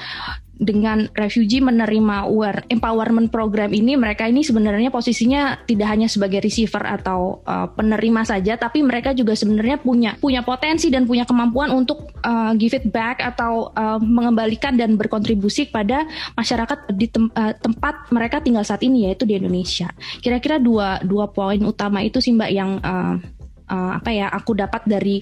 dengan 0.54 1.10
refugee 1.18 1.66
menerima 1.66 2.30
aware, 2.30 2.62
empowerment 2.70 3.34
program 3.34 3.74
ini 3.74 3.98
mereka 3.98 4.30
ini 4.30 4.46
sebenarnya 4.46 4.94
posisinya 4.94 5.66
tidak 5.66 5.90
hanya 5.90 6.06
sebagai 6.06 6.46
receiver 6.46 6.86
atau 6.86 7.42
uh, 7.42 7.66
penerima 7.74 8.22
saja 8.22 8.54
tapi 8.54 8.86
mereka 8.86 9.18
juga 9.18 9.34
sebenarnya 9.34 9.82
punya 9.82 10.14
punya 10.22 10.46
potensi 10.46 10.94
dan 10.94 11.10
punya 11.10 11.26
kemampuan 11.26 11.74
untuk 11.74 12.14
uh, 12.22 12.54
give 12.54 12.78
it 12.78 12.86
back 12.94 13.18
atau 13.18 13.74
uh, 13.74 13.98
mengembalikan 13.98 14.78
dan 14.78 14.94
berkontribusi 14.94 15.74
pada 15.74 16.06
masyarakat 16.38 16.86
di 16.94 17.10
tem 17.10 17.34
uh, 17.34 17.58
tempat 17.58 18.14
mereka 18.14 18.38
tinggal 18.38 18.62
saat 18.62 18.86
ini 18.86 19.10
yaitu 19.10 19.26
di 19.26 19.42
Indonesia. 19.42 19.90
Kira-kira 20.22 20.62
dua 20.62 21.02
dua 21.02 21.34
poin 21.34 21.60
utama 21.66 22.06
itu 22.06 22.22
sih 22.22 22.30
Mbak 22.30 22.52
yang 22.54 22.78
uh, 22.78 23.18
uh, 23.74 23.92
apa 23.98 24.10
ya 24.14 24.30
aku 24.30 24.54
dapat 24.54 24.86
dari 24.86 25.18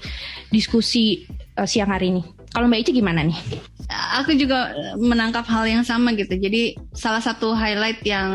diskusi 0.51 1.23
uh, 1.55 1.63
siang 1.63 1.95
hari 1.95 2.11
ini. 2.11 2.40
Kalau 2.51 2.67
Mbak 2.67 2.81
Ici 2.83 2.91
gimana 2.91 3.23
nih? 3.23 3.39
Aku 4.19 4.35
juga 4.35 4.71
menangkap 4.99 5.47
hal 5.47 5.67
yang 5.67 5.83
sama 5.87 6.11
gitu. 6.15 6.35
Jadi 6.35 6.75
salah 6.91 7.23
satu 7.23 7.55
highlight 7.55 8.03
yang 8.03 8.29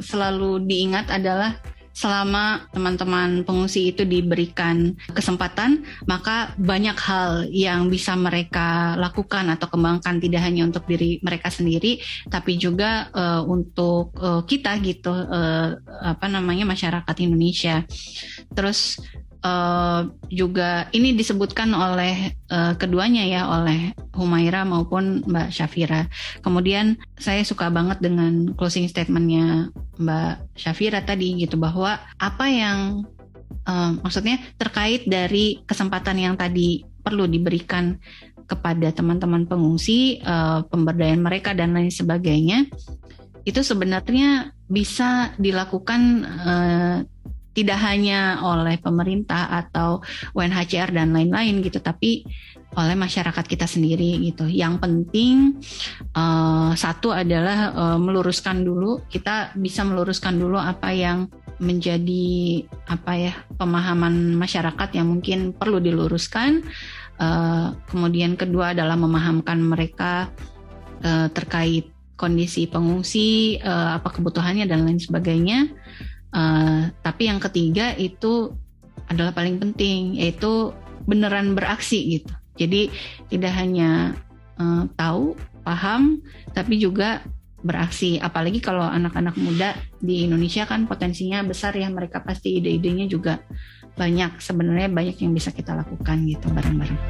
selalu 0.00 0.64
diingat 0.68 1.08
adalah 1.08 1.56
selama 1.98 2.70
teman-teman 2.70 3.42
pengungsi 3.42 3.90
itu 3.90 4.06
diberikan 4.06 4.94
kesempatan, 5.10 5.82
maka 6.06 6.54
banyak 6.54 6.94
hal 6.94 7.50
yang 7.50 7.90
bisa 7.90 8.14
mereka 8.14 8.94
lakukan 8.94 9.50
atau 9.50 9.66
kembangkan 9.66 10.22
tidak 10.22 10.46
hanya 10.46 10.70
untuk 10.70 10.86
diri 10.86 11.18
mereka 11.26 11.50
sendiri, 11.50 11.98
tapi 12.30 12.54
juga 12.54 13.10
uh, 13.10 13.42
untuk 13.42 14.14
uh, 14.14 14.46
kita 14.46 14.78
gitu, 14.78 15.10
uh, 15.10 15.74
apa 16.06 16.30
namanya 16.30 16.70
masyarakat 16.70 17.16
Indonesia. 17.18 17.82
Terus 18.54 19.02
uh, 19.42 20.08
juga 20.28 20.86
ini 20.94 21.14
disebutkan 21.14 21.70
oleh 21.74 22.34
uh, 22.50 22.74
keduanya 22.74 23.24
ya 23.26 23.42
oleh 23.46 23.94
Humaira 24.14 24.66
maupun 24.66 25.22
Mbak 25.26 25.48
Syafira. 25.54 26.10
Kemudian 26.42 26.98
saya 27.18 27.42
suka 27.46 27.70
banget 27.70 28.02
dengan 28.02 28.54
closing 28.54 28.86
statementnya 28.90 29.70
Mbak 29.98 30.58
Syafira 30.58 31.02
tadi 31.02 31.38
gitu 31.38 31.58
bahwa 31.58 31.98
apa 32.18 32.46
yang 32.50 33.06
uh, 33.66 33.90
maksudnya 34.02 34.42
terkait 34.58 35.06
dari 35.06 35.62
kesempatan 35.66 36.18
yang 36.18 36.34
tadi 36.34 36.82
perlu 37.02 37.30
diberikan 37.30 37.96
kepada 38.48 38.88
teman-teman 38.96 39.44
pengungsi, 39.44 40.24
uh, 40.24 40.64
pemberdayaan 40.72 41.20
mereka 41.20 41.52
dan 41.52 41.76
lain 41.76 41.92
sebagainya 41.92 42.64
itu 43.44 43.64
sebenarnya 43.64 44.52
bisa 44.68 45.32
dilakukan 45.40 46.00
uh, 46.24 46.98
tidak 47.58 47.82
hanya 47.82 48.38
oleh 48.38 48.78
pemerintah 48.78 49.50
atau 49.50 49.98
UNHCR 50.38 50.94
dan 50.94 51.10
lain-lain 51.10 51.58
gitu, 51.66 51.82
tapi 51.82 52.22
oleh 52.78 52.94
masyarakat 52.94 53.42
kita 53.42 53.66
sendiri 53.66 54.22
gitu. 54.22 54.46
Yang 54.46 54.78
penting 54.78 55.36
uh, 56.14 56.70
satu 56.78 57.10
adalah 57.10 57.74
uh, 57.74 57.98
meluruskan 57.98 58.62
dulu 58.62 59.02
kita 59.10 59.56
bisa 59.58 59.82
meluruskan 59.82 60.38
dulu 60.38 60.60
apa 60.60 60.94
yang 60.94 61.26
menjadi 61.58 62.62
apa 62.86 63.12
ya 63.18 63.34
pemahaman 63.58 64.38
masyarakat 64.38 64.88
yang 64.94 65.10
mungkin 65.10 65.50
perlu 65.56 65.82
diluruskan. 65.82 66.62
Uh, 67.18 67.74
kemudian 67.90 68.38
kedua 68.38 68.78
adalah 68.78 68.94
memahamkan 68.94 69.58
mereka 69.58 70.30
uh, 71.02 71.26
terkait 71.34 71.90
kondisi 72.14 72.70
pengungsi, 72.70 73.58
uh, 73.58 73.98
apa 73.98 74.14
kebutuhannya 74.14 74.70
dan 74.70 74.86
lain 74.86 75.02
sebagainya. 75.02 75.66
Uh, 76.28 76.92
tapi 77.00 77.26
yang 77.30 77.40
ketiga 77.40 77.96
itu 77.96 78.52
adalah 79.08 79.32
paling 79.32 79.56
penting 79.56 80.20
yaitu 80.20 80.76
beneran 81.08 81.56
beraksi 81.56 82.20
gitu. 82.20 82.32
Jadi 82.58 82.92
tidak 83.32 83.54
hanya 83.56 84.12
uh, 84.60 84.84
tahu, 84.98 85.38
paham, 85.64 86.20
tapi 86.52 86.76
juga 86.76 87.24
beraksi. 87.64 88.20
Apalagi 88.20 88.60
kalau 88.60 88.84
anak-anak 88.84 89.34
muda 89.40 89.74
di 89.98 90.28
Indonesia 90.28 90.68
kan 90.68 90.84
potensinya 90.84 91.40
besar 91.42 91.74
ya 91.74 91.88
mereka 91.88 92.20
pasti 92.20 92.60
ide-idenya 92.60 93.08
juga 93.08 93.40
banyak. 93.96 94.38
Sebenarnya 94.38 94.92
banyak 94.92 95.16
yang 95.24 95.32
bisa 95.32 95.50
kita 95.54 95.74
lakukan 95.74 96.28
gitu 96.28 96.46
bareng-bareng. 96.52 97.00